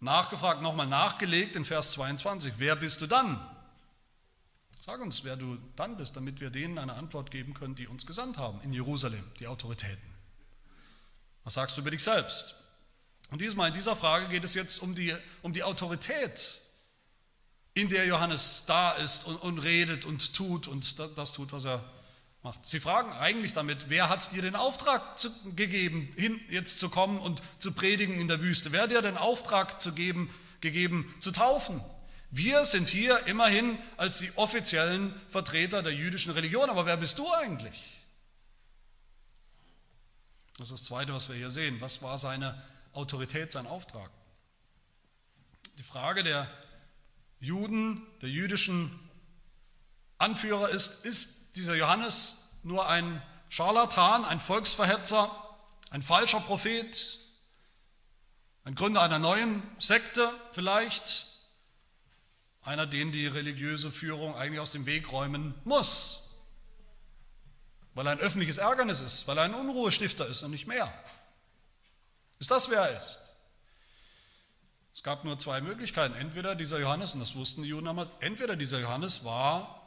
[0.00, 2.54] nachgefragt, nochmal nachgelegt in Vers 22.
[2.56, 3.38] Wer bist du dann?
[4.80, 8.06] Sag uns, wer du dann bist, damit wir denen eine Antwort geben können, die uns
[8.06, 10.10] gesandt haben in Jerusalem, die Autoritäten.
[11.44, 12.54] Was sagst du über dich selbst?
[13.30, 16.62] Und diesmal in dieser Frage geht es jetzt um die, um die Autorität,
[17.74, 21.84] in der Johannes da ist und, und redet und tut und das tut, was er
[22.42, 22.66] macht.
[22.66, 27.18] Sie fragen eigentlich damit, wer hat dir den Auftrag zu, gegeben, hin, jetzt zu kommen
[27.18, 28.72] und zu predigen in der Wüste?
[28.72, 31.80] Wer hat dir den Auftrag zu geben, gegeben, zu taufen?
[32.30, 37.30] Wir sind hier immerhin als die offiziellen Vertreter der jüdischen Religion, aber wer bist du
[37.32, 37.80] eigentlich?
[40.58, 41.80] Das ist das Zweite, was wir hier sehen.
[41.80, 44.10] Was war seine Autorität, sein Auftrag?
[45.78, 46.48] Die Frage der
[47.40, 48.98] Juden, der jüdischen
[50.18, 55.30] Anführer ist, ist dieser Johannes nur ein Scharlatan, ein Volksverhetzer,
[55.90, 57.18] ein falscher Prophet,
[58.64, 61.26] ein Gründer einer neuen Sekte vielleicht,
[62.62, 66.28] einer, den die religiöse Führung eigentlich aus dem Weg räumen muss,
[67.94, 70.92] weil er ein öffentliches Ärgernis ist, weil er ein Unruhestifter ist und nicht mehr.
[72.38, 73.20] Ist das, wer er ist?
[74.94, 76.14] Es gab nur zwei Möglichkeiten.
[76.14, 79.80] Entweder dieser Johannes, und das wussten die Juden damals, entweder dieser Johannes war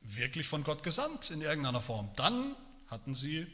[0.00, 2.10] wirklich von Gott gesandt in irgendeiner Form.
[2.16, 2.56] Dann
[2.88, 3.46] hatten sie,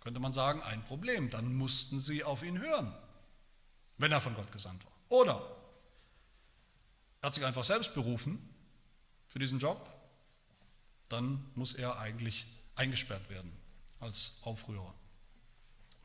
[0.00, 1.30] könnte man sagen, ein Problem.
[1.30, 2.94] Dann mussten sie auf ihn hören,
[3.98, 4.92] wenn er von Gott gesandt war.
[5.08, 5.56] Oder
[7.20, 8.38] er hat sich einfach selbst berufen
[9.28, 9.88] für diesen Job,
[11.08, 12.46] dann muss er eigentlich
[12.76, 13.52] eingesperrt werden
[14.00, 14.94] als Aufrührer.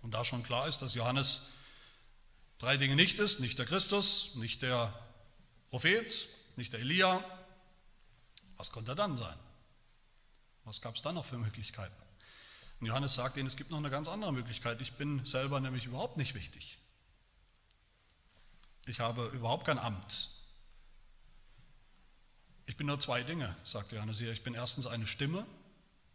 [0.02, 1.52] Und da schon klar ist, dass Johannes
[2.60, 4.94] drei Dinge nicht ist, nicht der Christus, nicht der
[5.70, 7.24] Prophet, nicht der Elia,
[8.58, 9.38] was konnte er dann sein?
[10.64, 11.96] Was gab es dann noch für Möglichkeiten?
[12.80, 14.82] Und Johannes sagt ihnen, es gibt noch eine ganz andere Möglichkeit.
[14.82, 16.78] Ich bin selber nämlich überhaupt nicht wichtig.
[18.86, 20.30] Ich habe überhaupt kein Amt.
[22.68, 24.32] Ich bin nur zwei Dinge, sagt Johannes hier.
[24.32, 25.46] Ich bin erstens eine Stimme,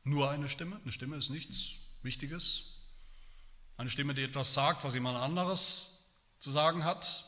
[0.05, 0.81] nur eine Stimme.
[0.83, 2.75] Eine Stimme ist nichts Wichtiges.
[3.77, 5.90] Eine Stimme, die etwas sagt, was jemand anderes
[6.41, 7.27] zu sagen hat.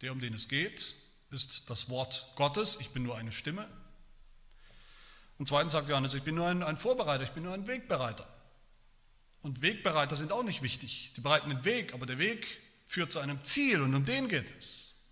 [0.00, 0.96] Der, um den es geht,
[1.30, 2.80] ist das Wort Gottes.
[2.80, 3.68] Ich bin nur eine Stimme.
[5.38, 8.26] Und zweitens sagt Johannes, ich bin nur ein, ein Vorbereiter, ich bin nur ein Wegbereiter.
[9.42, 11.12] Und Wegbereiter sind auch nicht wichtig.
[11.16, 12.46] Die bereiten den Weg, aber der Weg
[12.86, 15.02] führt zu einem Ziel und um den geht es.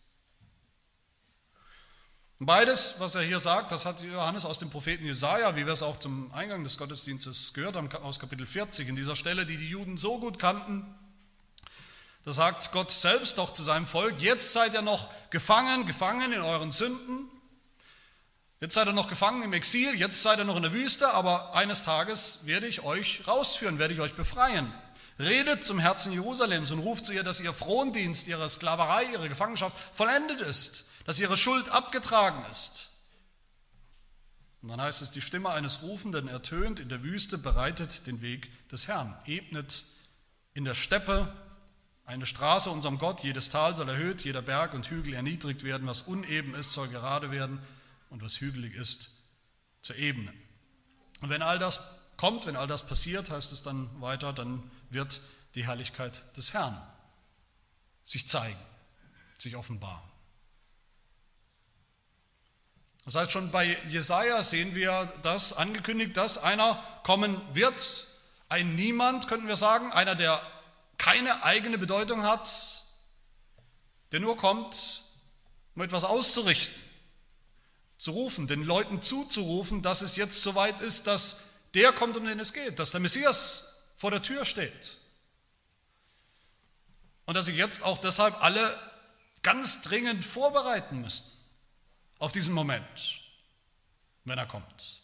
[2.38, 5.72] Und beides, was er hier sagt, das hat Johannes aus dem Propheten Jesaja, wie wir
[5.72, 9.56] es auch zum Eingang des Gottesdienstes gehört haben, aus Kapitel 40, in dieser Stelle, die
[9.56, 10.92] die Juden so gut kannten.
[12.24, 16.40] Da sagt Gott selbst doch zu seinem Volk: Jetzt seid ihr noch gefangen, gefangen in
[16.40, 17.28] euren Sünden.
[18.60, 21.54] Jetzt seid ihr noch gefangen im Exil, jetzt seid ihr noch in der Wüste, aber
[21.54, 24.72] eines Tages werde ich euch rausführen, werde ich euch befreien.
[25.18, 29.76] Redet zum Herzen Jerusalems und ruft zu ihr, dass ihr Frondienst, ihre Sklaverei, ihre Gefangenschaft
[29.92, 32.90] vollendet ist dass ihre Schuld abgetragen ist.
[34.60, 38.50] Und dann heißt es, die Stimme eines Rufenden ertönt in der Wüste, bereitet den Weg
[38.68, 39.84] des Herrn, ebnet
[40.54, 41.34] in der Steppe
[42.04, 46.02] eine Straße unserem Gott, jedes Tal soll erhöht, jeder Berg und Hügel erniedrigt werden, was
[46.02, 47.60] uneben ist, soll gerade werden
[48.10, 49.10] und was hügelig ist,
[49.80, 50.32] zur Ebene.
[51.20, 51.80] Und wenn all das
[52.16, 55.20] kommt, wenn all das passiert, heißt es dann weiter, dann wird
[55.54, 56.80] die Herrlichkeit des Herrn
[58.04, 58.58] sich zeigen,
[59.38, 60.02] sich offenbaren.
[63.04, 68.06] Das heißt, schon bei Jesaja sehen wir das angekündigt, dass einer kommen wird,
[68.48, 70.40] ein Niemand, könnten wir sagen, einer, der
[71.02, 72.84] keine eigene Bedeutung hat,
[74.12, 75.02] der nur kommt,
[75.74, 76.80] um etwas auszurichten,
[77.98, 82.38] zu rufen, den Leuten zuzurufen, dass es jetzt soweit ist, dass der kommt, um den
[82.38, 84.96] es geht, dass der Messias vor der Tür steht.
[87.24, 88.78] Und dass sie jetzt auch deshalb alle
[89.42, 91.26] ganz dringend vorbereiten müssen
[92.20, 93.20] auf diesen Moment,
[94.24, 95.01] wenn er kommt.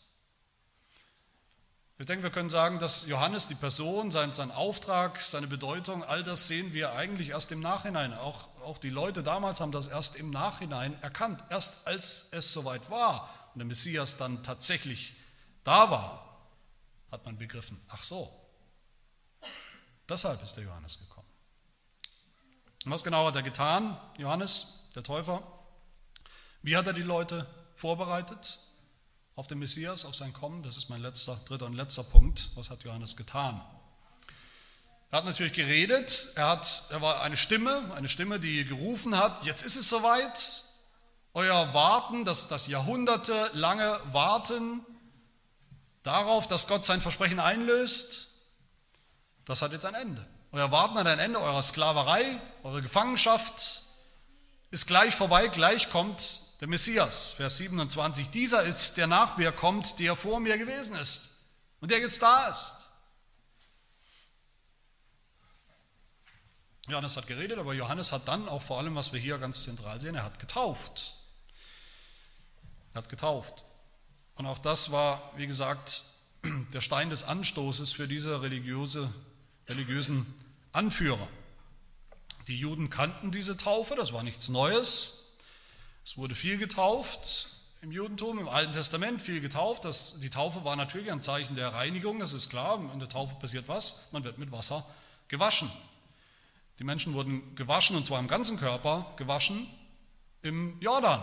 [2.01, 6.23] Ich denke, wir können sagen, dass Johannes, die Person, sein, sein Auftrag, seine Bedeutung, all
[6.23, 8.15] das sehen wir eigentlich erst im Nachhinein.
[8.15, 11.43] Auch, auch die Leute damals haben das erst im Nachhinein erkannt.
[11.51, 15.17] Erst als es soweit war und der Messias dann tatsächlich
[15.65, 16.47] da war,
[17.11, 18.33] hat man begriffen, ach so,
[20.09, 21.29] deshalb ist der Johannes gekommen.
[22.85, 25.43] Und was genau hat er getan, Johannes, der Täufer?
[26.63, 28.61] Wie hat er die Leute vorbereitet
[29.39, 30.65] auf den Messias, auf sein Kommen?
[30.65, 32.51] Das ist mein letzter, dritter und letzter Punkt.
[32.57, 33.63] Was hat Johannes getan?
[35.13, 39.45] Er hat natürlich geredet, er, hat, er war eine Stimme, eine Stimme, die gerufen hat,
[39.45, 40.65] jetzt ist es soweit,
[41.35, 44.85] euer Warten, das, das jahrhundertelange Warten
[46.03, 48.27] darauf, dass Gott sein Versprechen einlöst,
[49.45, 50.27] das hat jetzt ein Ende.
[50.51, 53.83] Euer Warten hat ein Ende, eure Sklaverei, eure Gefangenschaft
[54.73, 59.99] ist gleich vorbei, gleich kommt der Messias, Vers 27, dieser ist, der nach mir kommt,
[59.99, 61.41] der vor mir gewesen ist
[61.81, 62.75] und der jetzt da ist.
[66.89, 70.01] Johannes hat geredet, aber Johannes hat dann auch vor allem, was wir hier ganz zentral
[70.01, 71.15] sehen, er hat getauft.
[72.95, 73.65] Er hat getauft.
[74.37, 76.05] Und auch das war, wie gesagt,
[76.73, 79.13] der Stein des Anstoßes für diese religiöse,
[79.69, 80.27] religiösen
[80.73, 81.29] Anführer.
[82.47, 85.28] Die Juden kannten diese Taufe, das war nichts Neues.
[86.09, 87.49] Es wurde viel getauft
[87.83, 89.85] im Judentum, im Alten Testament viel getauft.
[89.85, 92.81] Das, die Taufe war natürlich ein Zeichen der Reinigung, das ist klar.
[92.95, 94.09] In der Taufe passiert was?
[94.11, 94.87] Man wird mit Wasser
[95.29, 95.71] gewaschen.
[96.79, 99.69] Die Menschen wurden gewaschen, und zwar im ganzen Körper gewaschen,
[100.41, 101.23] im Jordan.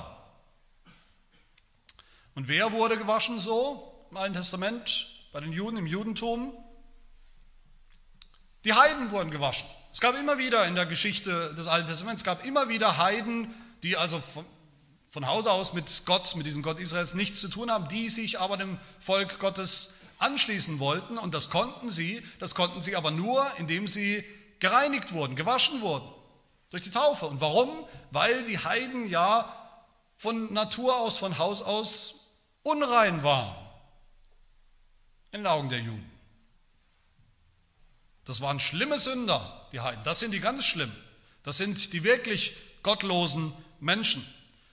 [2.36, 6.54] Und wer wurde gewaschen so im Alten Testament, bei den Juden, im Judentum?
[8.66, 9.68] Die Heiden wurden gewaschen.
[9.92, 13.52] Es gab immer wieder in der Geschichte des Alten Testaments, es gab immer wieder Heiden,
[13.82, 14.22] die also
[15.16, 18.42] von Hause aus mit Gott, mit diesem Gott Israels nichts zu tun haben, die sich
[18.42, 23.50] aber dem Volk Gottes anschließen wollten und das konnten sie, das konnten sie aber nur,
[23.58, 24.26] indem sie
[24.60, 26.06] gereinigt wurden, gewaschen wurden
[26.70, 27.28] durch die Taufe.
[27.28, 27.70] Und warum?
[28.12, 29.56] Weil die Heiden ja
[30.18, 33.56] von Natur aus, von Haus aus unrein waren
[35.32, 36.12] in den Augen der Juden.
[38.26, 40.04] Das waren schlimme Sünder, die Heiden.
[40.04, 40.92] Das sind die ganz schlimm.
[41.44, 44.28] Das sind die wirklich gottlosen Menschen.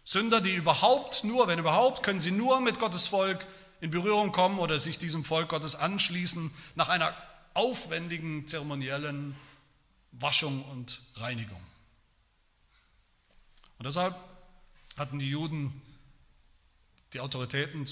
[0.05, 3.47] Sünder, die überhaupt nur, wenn überhaupt, können sie nur mit Gottes Volk
[3.81, 7.15] in Berührung kommen oder sich diesem Volk Gottes anschließen nach einer
[7.55, 9.37] aufwendigen zeremoniellen
[10.13, 11.61] Waschung und Reinigung.
[13.79, 14.15] Und deshalb
[14.97, 15.83] hatten die Juden,
[17.13, 17.85] die Autoritäten,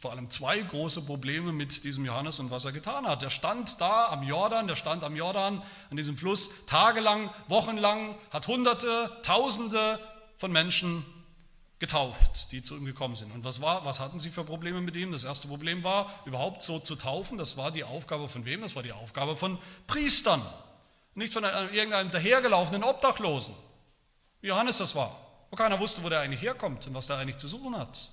[0.00, 3.22] vor allem zwei große Probleme mit diesem Johannes und was er getan hat.
[3.22, 8.46] Der stand da am Jordan, der stand am Jordan, an diesem Fluss, tagelang, wochenlang, hat
[8.46, 10.00] Hunderte, Tausende
[10.38, 11.04] von Menschen
[11.82, 13.32] getauft, die zu ihm gekommen sind.
[13.32, 15.10] Und was, war, was hatten sie für Probleme mit ihm?
[15.10, 17.38] Das erste Problem war, überhaupt so zu taufen.
[17.38, 18.62] Das war die Aufgabe von wem?
[18.62, 20.40] Das war die Aufgabe von Priestern.
[21.16, 23.56] Nicht von irgendeinem dahergelaufenen Obdachlosen,
[24.42, 25.18] wie Johannes das war.
[25.50, 28.12] Wo keiner wusste, wo der eigentlich herkommt und was der eigentlich zu suchen hat.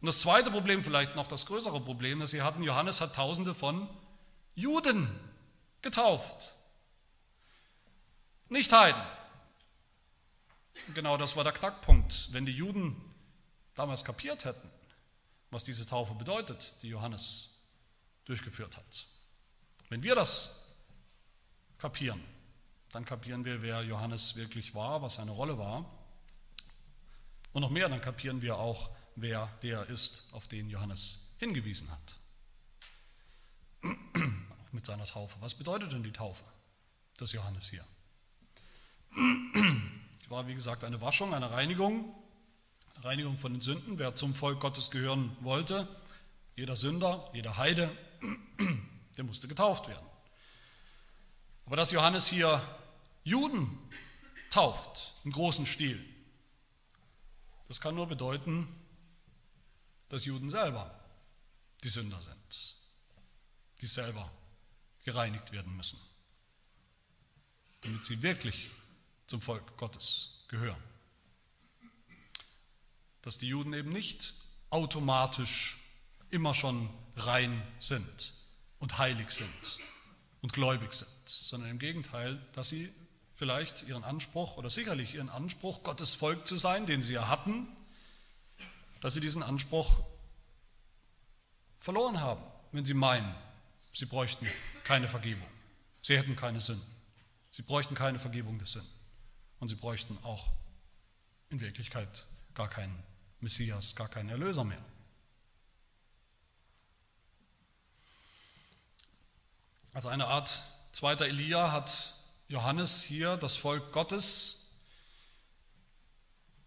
[0.00, 3.54] Und das zweite Problem, vielleicht noch das größere Problem, das sie hatten, Johannes hat Tausende
[3.54, 3.88] von
[4.56, 5.08] Juden
[5.82, 6.56] getauft.
[8.48, 9.00] Nicht Heiden.
[10.94, 12.32] Genau das war der Knackpunkt.
[12.32, 12.96] Wenn die Juden
[13.74, 14.70] damals kapiert hätten,
[15.50, 17.62] was diese Taufe bedeutet, die Johannes
[18.24, 19.06] durchgeführt hat.
[19.88, 20.64] Wenn wir das
[21.78, 22.22] kapieren,
[22.92, 25.84] dann kapieren wir, wer Johannes wirklich war, was seine Rolle war.
[27.52, 32.16] Und noch mehr, dann kapieren wir auch, wer der ist, auf den Johannes hingewiesen hat.
[34.22, 35.36] Auch mit seiner Taufe.
[35.40, 36.44] Was bedeutet denn die Taufe
[37.18, 37.84] des Johannes hier?
[40.40, 42.14] War, wie gesagt, eine Waschung, eine Reinigung,
[42.94, 43.98] eine Reinigung von den Sünden.
[43.98, 45.86] Wer zum Volk Gottes gehören wollte,
[46.56, 47.94] jeder Sünder, jeder Heide,
[49.18, 50.08] der musste getauft werden.
[51.66, 52.58] Aber dass Johannes hier
[53.22, 53.78] Juden
[54.48, 56.02] tauft im großen Stil,
[57.68, 58.66] das kann nur bedeuten,
[60.08, 60.90] dass Juden selber
[61.84, 62.76] die Sünder sind,
[63.82, 64.32] die selber
[65.04, 66.00] gereinigt werden müssen,
[67.82, 68.70] damit sie wirklich
[69.30, 70.82] zum Volk Gottes gehören.
[73.22, 74.34] Dass die Juden eben nicht
[74.70, 75.78] automatisch
[76.30, 78.34] immer schon rein sind
[78.80, 79.78] und heilig sind
[80.42, 82.92] und gläubig sind, sondern im Gegenteil, dass sie
[83.36, 87.68] vielleicht ihren Anspruch oder sicherlich ihren Anspruch, Gottes Volk zu sein, den sie ja hatten,
[89.00, 90.00] dass sie diesen Anspruch
[91.78, 93.34] verloren haben, wenn sie meinen,
[93.92, 94.46] sie bräuchten
[94.82, 95.48] keine Vergebung.
[96.02, 96.86] Sie hätten keine Sünden.
[97.52, 98.99] Sie bräuchten keine Vergebung des Sünden.
[99.60, 100.50] Und sie bräuchten auch
[101.50, 103.02] in Wirklichkeit gar keinen
[103.40, 104.84] Messias, gar keinen Erlöser mehr.
[109.92, 112.14] Als eine Art zweiter Elia hat
[112.48, 114.68] Johannes hier das Volk Gottes,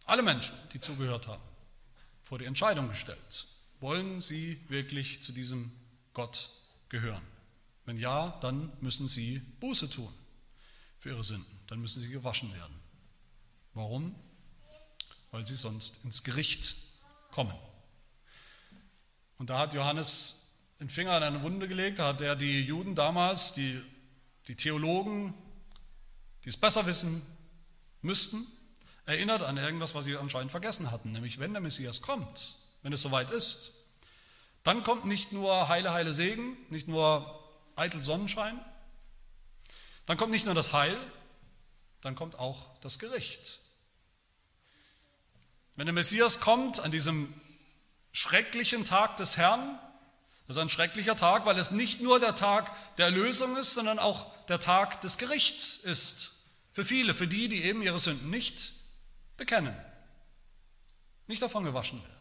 [0.06, 1.44] alle Menschen, die zugehört haben,
[2.22, 3.48] vor die Entscheidung gestellt.
[3.80, 5.72] Wollen sie wirklich zu diesem
[6.14, 6.50] Gott
[6.90, 7.24] gehören?
[7.86, 10.14] Wenn ja, dann müssen sie Buße tun
[11.00, 11.60] für ihre Sünden.
[11.68, 12.83] Dann müssen sie gewaschen werden.
[13.74, 14.16] Warum?
[15.32, 16.76] Weil sie sonst ins Gericht
[17.32, 17.56] kommen.
[19.38, 22.96] Und da hat Johannes den Finger in eine Wunde gelegt, da hat er die Juden
[22.96, 23.82] damals, die,
[24.48, 25.34] die Theologen,
[26.44, 27.22] die es besser wissen
[28.02, 28.46] müssten,
[29.06, 33.02] erinnert an irgendwas, was sie anscheinend vergessen hatten, nämlich wenn der Messias kommt, wenn es
[33.02, 33.72] soweit ist,
[34.64, 37.40] dann kommt nicht nur heile, heile Segen, nicht nur
[37.76, 38.60] eitel Sonnenschein,
[40.06, 40.98] dann kommt nicht nur das Heil,
[42.02, 43.60] dann kommt auch das Gericht.
[45.76, 47.34] Wenn der Messias kommt an diesem
[48.12, 49.80] schrecklichen Tag des Herrn,
[50.48, 53.98] das ist ein schrecklicher Tag, weil es nicht nur der Tag der Erlösung ist, sondern
[53.98, 56.32] auch der Tag des Gerichts ist.
[56.74, 58.74] Für viele, für die, die eben ihre Sünden nicht
[59.38, 59.76] bekennen,
[61.28, 62.14] nicht davon gewaschen werden.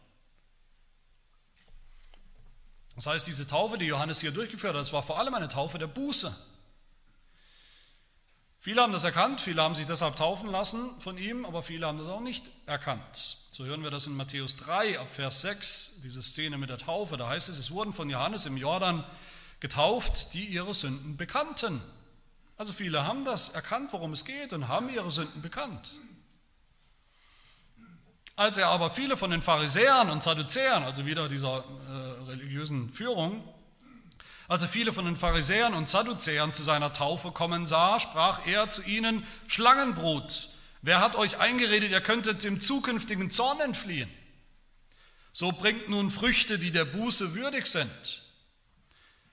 [2.95, 5.79] Das heißt, diese Taufe, die Johannes hier durchgeführt hat, das war vor allem eine Taufe
[5.79, 6.35] der Buße.
[8.63, 11.97] Viele haben das erkannt, viele haben sich deshalb taufen lassen von ihm, aber viele haben
[11.97, 13.37] das auch nicht erkannt.
[13.51, 17.17] So hören wir das in Matthäus 3 ab Vers 6, diese Szene mit der Taufe.
[17.17, 19.03] Da heißt es, es wurden von Johannes im Jordan
[19.59, 21.81] getauft, die ihre Sünden bekannten.
[22.55, 25.95] Also viele haben das erkannt, worum es geht und haben ihre Sünden bekannt.
[28.37, 33.43] Als er aber viele von den Pharisäern und Sadduzäern, also wieder dieser äh, religiösen Führung,
[34.47, 38.69] als er viele von den Pharisäern und Sadduzäern zu seiner Taufe kommen sah, sprach er
[38.69, 40.49] zu ihnen, Schlangenbrut,
[40.81, 44.11] wer hat euch eingeredet, ihr könntet dem zukünftigen Zorn entfliehen?
[45.31, 48.23] So bringt nun Früchte, die der Buße würdig sind.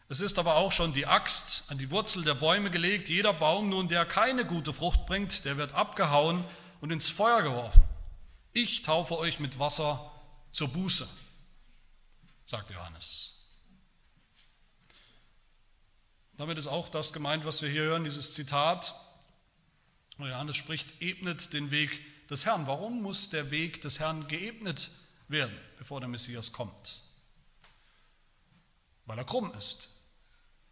[0.08, 3.08] Es ist aber auch schon die Axt an die Wurzel der Bäume gelegt.
[3.08, 6.44] Jeder Baum nun, der keine gute Frucht bringt, der wird abgehauen
[6.80, 7.82] und ins Feuer geworfen.
[8.52, 10.10] Ich taufe euch mit Wasser
[10.50, 11.08] zur Buße,
[12.44, 13.39] sagt Johannes.
[16.40, 18.94] Damit ist auch das gemeint, was wir hier hören, dieses Zitat.
[20.16, 22.66] Johannes spricht, ebnet den Weg des Herrn.
[22.66, 24.90] Warum muss der Weg des Herrn geebnet
[25.28, 27.02] werden, bevor der Messias kommt?
[29.04, 29.90] Weil er krumm ist,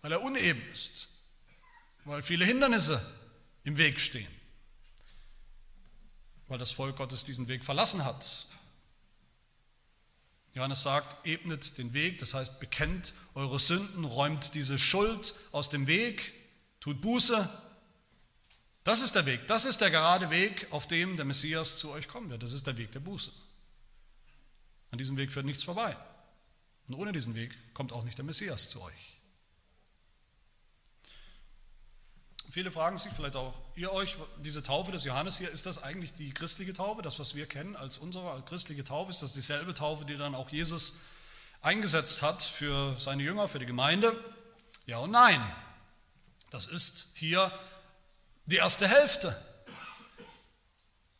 [0.00, 1.10] weil er uneben ist,
[2.06, 3.04] weil viele Hindernisse
[3.64, 4.38] im Weg stehen
[6.48, 8.46] weil das Volk Gottes diesen Weg verlassen hat.
[10.58, 15.86] Johannes sagt, ebnet den Weg, das heißt, bekennt eure Sünden, räumt diese Schuld aus dem
[15.86, 16.32] Weg,
[16.80, 17.48] tut Buße.
[18.82, 22.08] Das ist der Weg, das ist der gerade Weg, auf dem der Messias zu euch
[22.08, 22.42] kommen wird.
[22.42, 23.30] Das ist der Weg der Buße.
[24.90, 25.96] An diesem Weg führt nichts vorbei.
[26.88, 29.17] Und ohne diesen Weg kommt auch nicht der Messias zu euch.
[32.50, 36.14] Viele fragen sich vielleicht auch, ihr euch, diese Taufe des Johannes hier, ist das eigentlich
[36.14, 39.10] die christliche Taufe, das, was wir kennen als unsere christliche Taufe?
[39.10, 41.00] Ist das dieselbe Taufe, die dann auch Jesus
[41.60, 44.16] eingesetzt hat für seine Jünger, für die Gemeinde?
[44.86, 45.40] Ja und nein.
[46.50, 47.52] Das ist hier
[48.46, 49.36] die erste Hälfte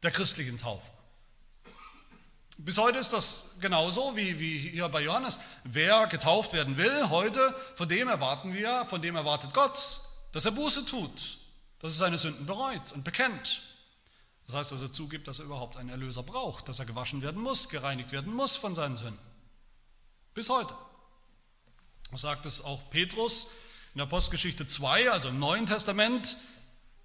[0.02, 0.90] der christlichen Taufe.
[2.56, 5.38] Bis heute ist das genauso wie, wie hier bei Johannes.
[5.64, 10.00] Wer getauft werden will heute, von dem erwarten wir, von dem erwartet Gott,
[10.32, 11.38] dass er Buße tut,
[11.78, 13.62] dass er seine Sünden bereut und bekennt.
[14.46, 17.42] Das heißt, dass er zugibt, dass er überhaupt einen Erlöser braucht, dass er gewaschen werden
[17.42, 19.18] muss, gereinigt werden muss von seinen Sünden.
[20.32, 20.74] Bis heute.
[22.10, 23.52] Das sagt es auch Petrus
[23.94, 26.36] in der Postgeschichte 2, also im Neuen Testament,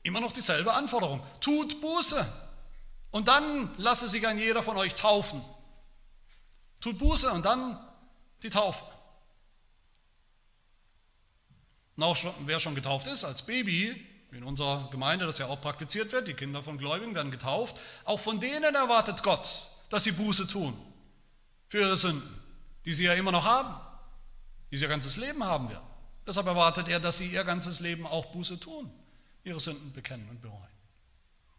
[0.03, 1.21] immer noch dieselbe Anforderung.
[1.41, 2.25] Tut Buße
[3.11, 5.43] und dann lasse sich ein jeder von euch taufen.
[6.79, 7.79] Tut Buße und dann
[8.41, 8.85] die Taufe.
[11.95, 15.61] Und auch schon, wer schon getauft ist als Baby, in unserer Gemeinde das ja auch
[15.61, 20.11] praktiziert wird, die Kinder von Gläubigen werden getauft, auch von denen erwartet Gott, dass sie
[20.11, 20.75] Buße tun
[21.67, 22.41] für ihre Sünden,
[22.85, 23.75] die sie ja immer noch haben,
[24.71, 25.85] die sie ihr ganzes Leben haben werden.
[26.25, 28.91] Deshalb erwartet er, dass sie ihr ganzes Leben auch Buße tun,
[29.43, 30.59] ihre Sünden bekennen und bereuen.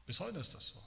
[0.06, 0.82] Bis heute ist das so.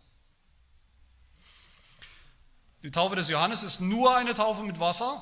[2.83, 5.21] Die Taufe des Johannes ist nur eine Taufe mit Wasser.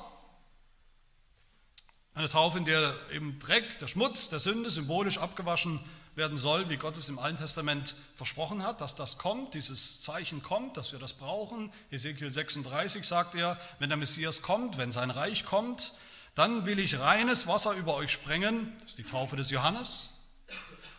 [2.16, 5.80] Eine Taufe, in der eben Dreck, der Schmutz der Sünde symbolisch abgewaschen
[6.14, 10.40] werden soll, wie Gott es im Alten Testament versprochen hat, dass das kommt, dieses Zeichen
[10.40, 11.70] kommt, dass wir das brauchen.
[11.90, 15.92] Ezekiel 36 sagt er, wenn der Messias kommt, wenn sein Reich kommt,
[16.34, 20.14] dann will ich reines Wasser über euch sprengen, das ist die Taufe des Johannes.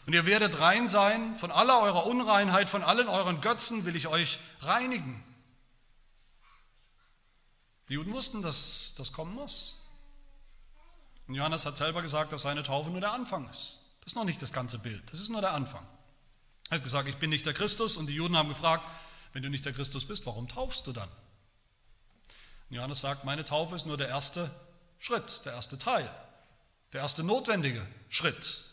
[0.06, 4.08] Und ihr werdet rein sein, von aller eurer Unreinheit, von allen euren Götzen will ich
[4.08, 5.24] euch reinigen.
[7.90, 9.77] Die Juden wussten, dass das kommen muss.
[11.28, 13.82] Und Johannes hat selber gesagt, dass seine Taufe nur der Anfang ist.
[14.02, 15.86] Das ist noch nicht das ganze Bild, das ist nur der Anfang.
[16.70, 18.86] Er hat gesagt, ich bin nicht der Christus und die Juden haben gefragt,
[19.34, 21.10] wenn du nicht der Christus bist, warum taufst du dann?
[22.70, 24.50] Und Johannes sagt, meine Taufe ist nur der erste
[25.00, 26.10] Schritt, der erste Teil,
[26.94, 28.64] der erste notwendige Schritt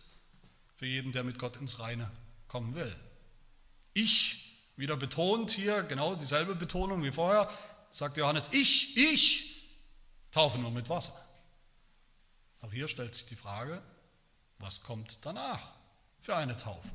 [0.77, 2.11] für jeden, der mit Gott ins Reine
[2.49, 2.95] kommen will.
[3.93, 7.49] Ich, wieder betont hier, genau dieselbe Betonung wie vorher,
[7.91, 9.67] sagt Johannes, ich, ich
[10.33, 11.24] taufe nur mit Wasser.
[12.65, 13.83] Auch hier stellt sich die Frage,
[14.59, 15.73] was kommt danach
[16.21, 16.91] für eine Taufe?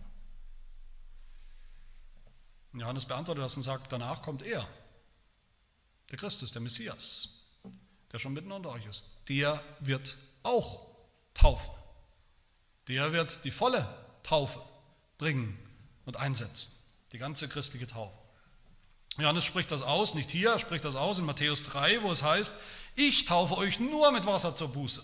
[2.73, 4.67] Und Johannes beantwortet das und sagt, danach kommt er,
[6.09, 7.45] der Christus, der Messias,
[8.11, 9.05] der schon mitten unter euch ist.
[9.27, 10.87] Der wird auch
[11.35, 11.71] taufen.
[12.87, 13.87] Der wird die volle
[14.23, 14.63] Taufe
[15.19, 15.59] bringen
[16.05, 18.17] und einsetzen, die ganze christliche Taufe.
[19.19, 22.23] Johannes spricht das aus, nicht hier, er spricht das aus in Matthäus 3, wo es
[22.23, 22.55] heißt,
[22.95, 25.03] ich taufe euch nur mit Wasser zur Buße.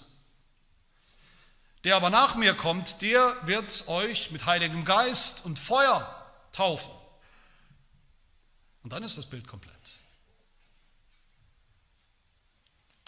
[1.85, 6.13] Der aber nach mir kommt, der wird euch mit Heiligem Geist und Feuer
[6.51, 6.91] taufen.
[8.81, 9.75] Und dann ist das Bild komplett.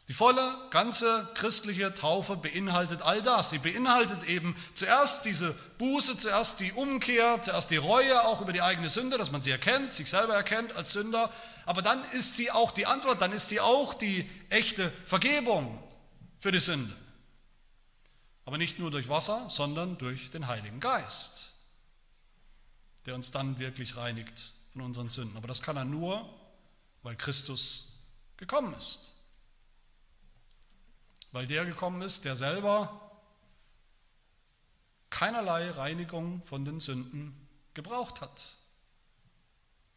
[0.08, 3.50] Die volle, ganze christliche Taufe beinhaltet all das.
[3.50, 8.62] Sie beinhaltet eben zuerst diese Buße, zuerst die Umkehr, zuerst die Reue auch über die
[8.62, 11.34] eigene Sünde, dass man sie erkennt, sich selber erkennt als Sünder.
[11.66, 15.84] Aber dann ist sie auch die Antwort, dann ist sie auch die echte Vergebung
[16.40, 16.96] für die Sünde.
[18.48, 21.52] Aber nicht nur durch Wasser, sondern durch den Heiligen Geist,
[23.06, 25.38] der uns dann wirklich reinigt von unseren Sünden.
[25.38, 26.28] Aber das kann er nur,
[27.04, 28.00] weil Christus
[28.38, 29.14] gekommen ist
[31.32, 33.12] weil der gekommen ist, der selber
[35.12, 38.58] keinerlei Reinigung von den Sünden gebraucht hat.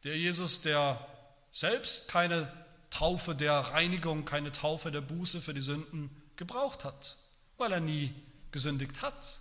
[0.05, 1.07] Der Jesus, der
[1.53, 2.53] selbst keine
[2.90, 7.16] Taufe der Reinigung, keine Taufe der Buße für die Sünden gebraucht hat,
[7.57, 8.14] weil er nie
[8.53, 9.40] gesündigt hat.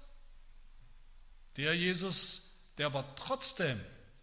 [1.58, 3.80] Der Jesus, der aber trotzdem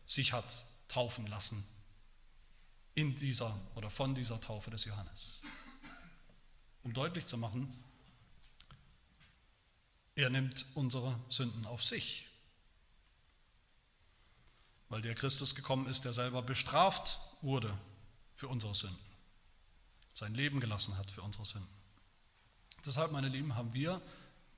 [0.07, 1.66] sich hat taufen lassen
[2.95, 5.43] in dieser oder von dieser Taufe des Johannes
[6.87, 7.68] um deutlich zu machen,
[10.14, 12.28] er nimmt unsere Sünden auf sich.
[14.89, 17.76] Weil der Christus gekommen ist, der selber bestraft wurde
[18.37, 19.05] für unsere Sünden,
[20.14, 21.68] sein Leben gelassen hat für unsere Sünden.
[22.84, 24.01] Deshalb, meine Lieben, haben wir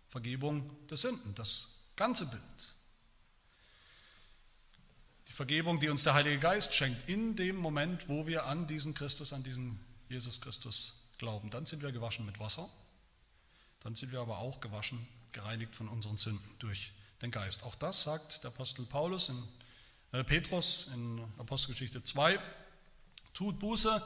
[0.08, 2.74] Vergebung der Sünden, das ganze Bild.
[5.28, 8.94] Die Vergebung, die uns der Heilige Geist schenkt, in dem Moment, wo wir an diesen
[8.94, 9.78] Christus, an diesen
[10.08, 11.50] Jesus Christus glauben.
[11.50, 12.68] Dann sind wir gewaschen mit Wasser,
[13.80, 17.62] dann sind wir aber auch gewaschen, gereinigt von unseren Sünden durch den Geist.
[17.64, 19.42] Auch das sagt der Apostel Paulus in
[20.12, 22.38] äh, Petrus in Apostelgeschichte 2.
[23.34, 24.02] Tut Buße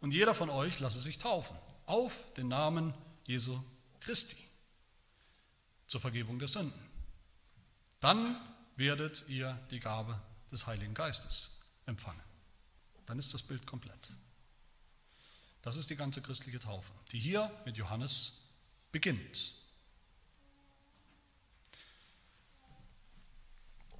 [0.00, 2.94] und jeder von euch lasse sich taufen auf den Namen
[3.26, 3.62] Jesu
[4.00, 4.51] Christi
[5.92, 6.72] zur Vergebung der Sünden.
[8.00, 8.40] Dann
[8.76, 10.18] werdet ihr die Gabe
[10.50, 12.22] des Heiligen Geistes empfangen.
[13.04, 14.10] Dann ist das Bild komplett.
[15.60, 18.48] Das ist die ganze christliche Taufe, die hier mit Johannes
[18.90, 19.54] beginnt.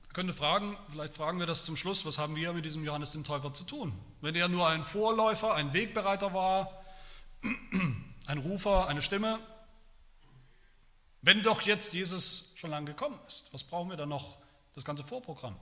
[0.01, 3.13] Man könnte fragen, vielleicht fragen wir das zum Schluss, was haben wir mit diesem Johannes
[3.13, 3.93] dem Täufer zu tun?
[4.23, 6.85] Wenn er nur ein Vorläufer, ein Wegbereiter war,
[8.27, 9.39] ein Rufer, eine Stimme,
[11.23, 14.39] wenn doch jetzt Jesus schon lange gekommen ist, was brauchen wir dann noch
[14.75, 15.57] das ganze Vorprogramm?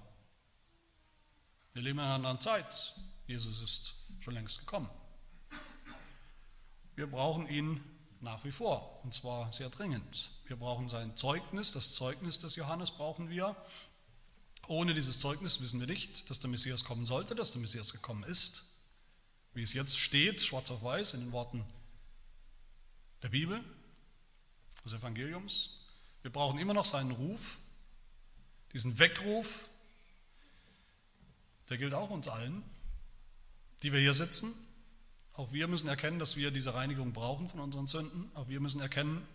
[1.74, 2.94] Wir leben in einer anderen Zeit.
[3.26, 4.90] Jesus ist schon längst gekommen.
[6.96, 7.80] Wir brauchen ihn
[8.20, 10.30] nach wie vor, und zwar sehr dringend.
[10.46, 13.56] Wir brauchen sein Zeugnis, das Zeugnis des Johannes brauchen wir.
[14.66, 18.24] Ohne dieses Zeugnis wissen wir nicht, dass der Messias kommen sollte, dass der Messias gekommen
[18.24, 18.64] ist.
[19.54, 21.64] Wie es jetzt steht, schwarz auf weiß in den Worten
[23.22, 23.64] der Bibel,
[24.84, 25.80] des Evangeliums.
[26.22, 27.58] Wir brauchen immer noch seinen Ruf,
[28.72, 29.68] diesen Weckruf,
[31.68, 32.62] der gilt auch uns allen,
[33.82, 34.52] die wir hier sitzen.
[35.34, 38.30] Auch wir müssen erkennen, dass wir diese Reinigung brauchen von unseren Sünden.
[38.34, 39.26] Auch wir müssen erkennen,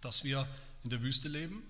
[0.00, 0.46] dass wir
[0.84, 1.62] in der Wüste leben,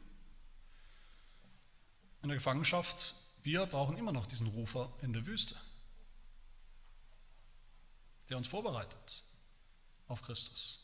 [2.22, 3.14] in der Gefangenschaft.
[3.42, 5.56] Wir brauchen immer noch diesen Rufer in der Wüste,
[8.28, 9.22] der uns vorbereitet
[10.08, 10.83] auf Christus.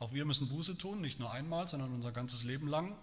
[0.00, 2.96] Auch wir müssen Buße tun, nicht nur einmal, sondern unser ganzes Leben lang.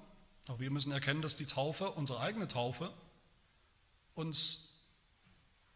[0.47, 2.91] Auch wir müssen erkennen, dass die Taufe, unsere eigene Taufe,
[4.15, 4.79] uns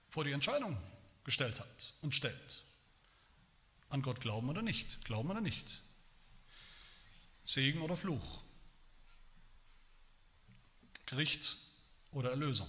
[0.09, 0.75] vor die Entscheidung
[1.23, 2.63] gestellt hat und stellt.
[3.89, 5.83] An Gott glauben oder nicht, glauben oder nicht.
[7.45, 8.41] Segen oder Fluch.
[11.05, 11.57] Gericht
[12.11, 12.67] oder Erlösung.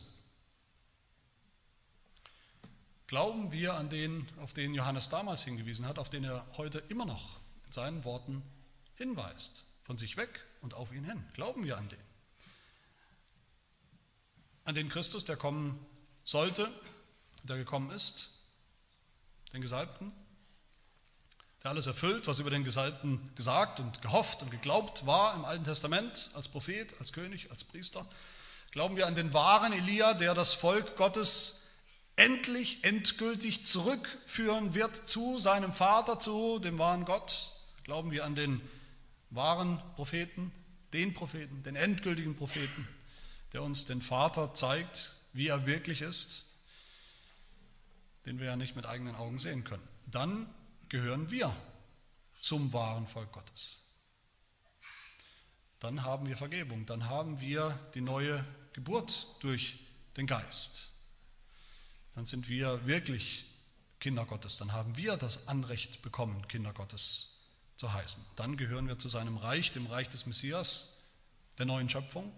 [3.07, 7.07] Glauben wir an den, auf den Johannes damals hingewiesen hat, auf den er heute immer
[7.07, 7.42] noch
[7.73, 8.43] seinen Worten
[8.97, 9.65] hinweist.
[9.85, 11.25] Von sich weg und auf ihn hin.
[11.35, 11.99] Glauben wir an den?
[14.65, 15.85] An den Christus, der kommen
[16.25, 16.69] sollte,
[17.43, 18.39] der gekommen ist,
[19.53, 20.13] den Gesalbten,
[21.63, 25.65] der alles erfüllt, was über den Gesalbten gesagt und gehofft und geglaubt war im Alten
[25.65, 28.07] Testament, als Prophet, als König, als Priester.
[28.71, 31.69] Glauben wir an den wahren Elia, der das Volk Gottes
[32.17, 37.53] endlich, endgültig zurückführen wird zu seinem Vater, zu dem wahren Gott,
[37.85, 38.61] Glauben wir an den
[39.31, 40.53] wahren Propheten,
[40.93, 42.87] den Propheten, den endgültigen Propheten,
[43.53, 46.45] der uns den Vater zeigt, wie er wirklich ist,
[48.27, 49.87] den wir ja nicht mit eigenen Augen sehen können.
[50.07, 50.53] Dann
[50.89, 51.55] gehören wir
[52.39, 53.81] zum wahren Volk Gottes.
[55.81, 59.79] Dann haben wir Vergebung, dann haben wir die neue Geburt durch
[60.17, 60.93] den Geist.
[62.15, 63.47] Dann sind wir wirklich
[63.99, 67.32] Kinder Gottes, dann haben wir das Anrecht bekommen, Kinder Gottes
[67.83, 68.25] zu heißen.
[68.37, 70.99] Dann gehören wir zu seinem Reich, dem Reich des Messias,
[71.59, 72.33] der neuen Schöpfung.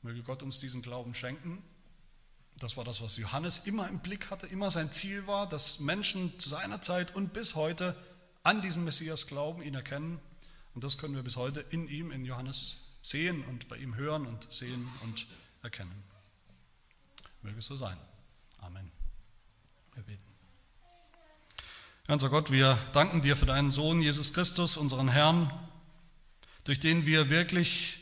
[0.00, 1.62] Möge Gott uns diesen Glauben schenken.
[2.56, 6.38] Das war das, was Johannes immer im Blick hatte, immer sein Ziel war, dass Menschen
[6.40, 7.94] zu seiner Zeit und bis heute
[8.42, 10.18] an diesen Messias glauben, ihn erkennen.
[10.74, 14.24] Und das können wir bis heute in ihm, in Johannes, sehen und bei ihm hören
[14.24, 15.26] und sehen und
[15.62, 16.04] erkennen.
[17.42, 17.98] Möge es so sein.
[18.60, 18.90] Amen.
[19.92, 20.29] Wir beten.
[22.10, 25.48] Ganzer Gott, wir danken dir für deinen Sohn Jesus Christus, unseren Herrn,
[26.64, 27.98] durch den wir wirklich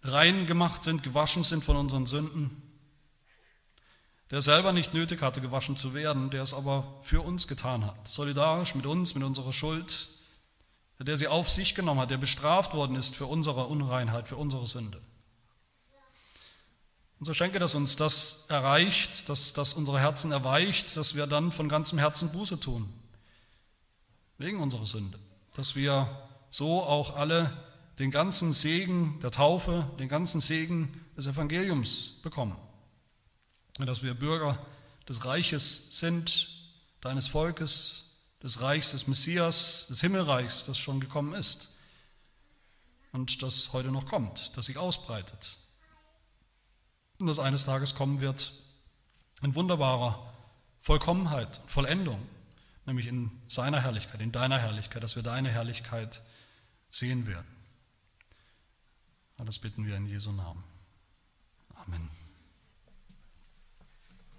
[0.00, 2.62] rein gemacht sind, gewaschen sind von unseren Sünden,
[4.30, 8.08] der selber nicht nötig hatte, gewaschen zu werden, der es aber für uns getan hat,
[8.08, 10.08] solidarisch mit uns, mit unserer Schuld,
[10.98, 14.66] der sie auf sich genommen hat, der bestraft worden ist für unsere Unreinheit, für unsere
[14.66, 14.98] Sünde.
[17.18, 21.50] Und so schenke, dass uns das erreicht, dass, dass unsere Herzen erweicht, dass wir dann
[21.50, 22.88] von ganzem Herzen Buße tun,
[24.38, 25.18] wegen unserer Sünde.
[25.56, 27.64] Dass wir so auch alle
[27.98, 32.56] den ganzen Segen der Taufe, den ganzen Segen des Evangeliums bekommen.
[33.78, 34.56] Und dass wir Bürger
[35.08, 36.48] des Reiches sind,
[37.00, 38.04] deines Volkes,
[38.44, 41.70] des Reichs des Messias, des Himmelreichs, das schon gekommen ist
[43.10, 45.58] und das heute noch kommt, das sich ausbreitet
[47.18, 48.52] und dass eines Tages kommen wird
[49.42, 50.32] in wunderbarer
[50.80, 52.20] Vollkommenheit, Vollendung,
[52.86, 56.22] nämlich in seiner Herrlichkeit, in deiner Herrlichkeit, dass wir deine Herrlichkeit
[56.90, 57.46] sehen werden.
[59.36, 60.64] Das bitten wir in Jesu Namen.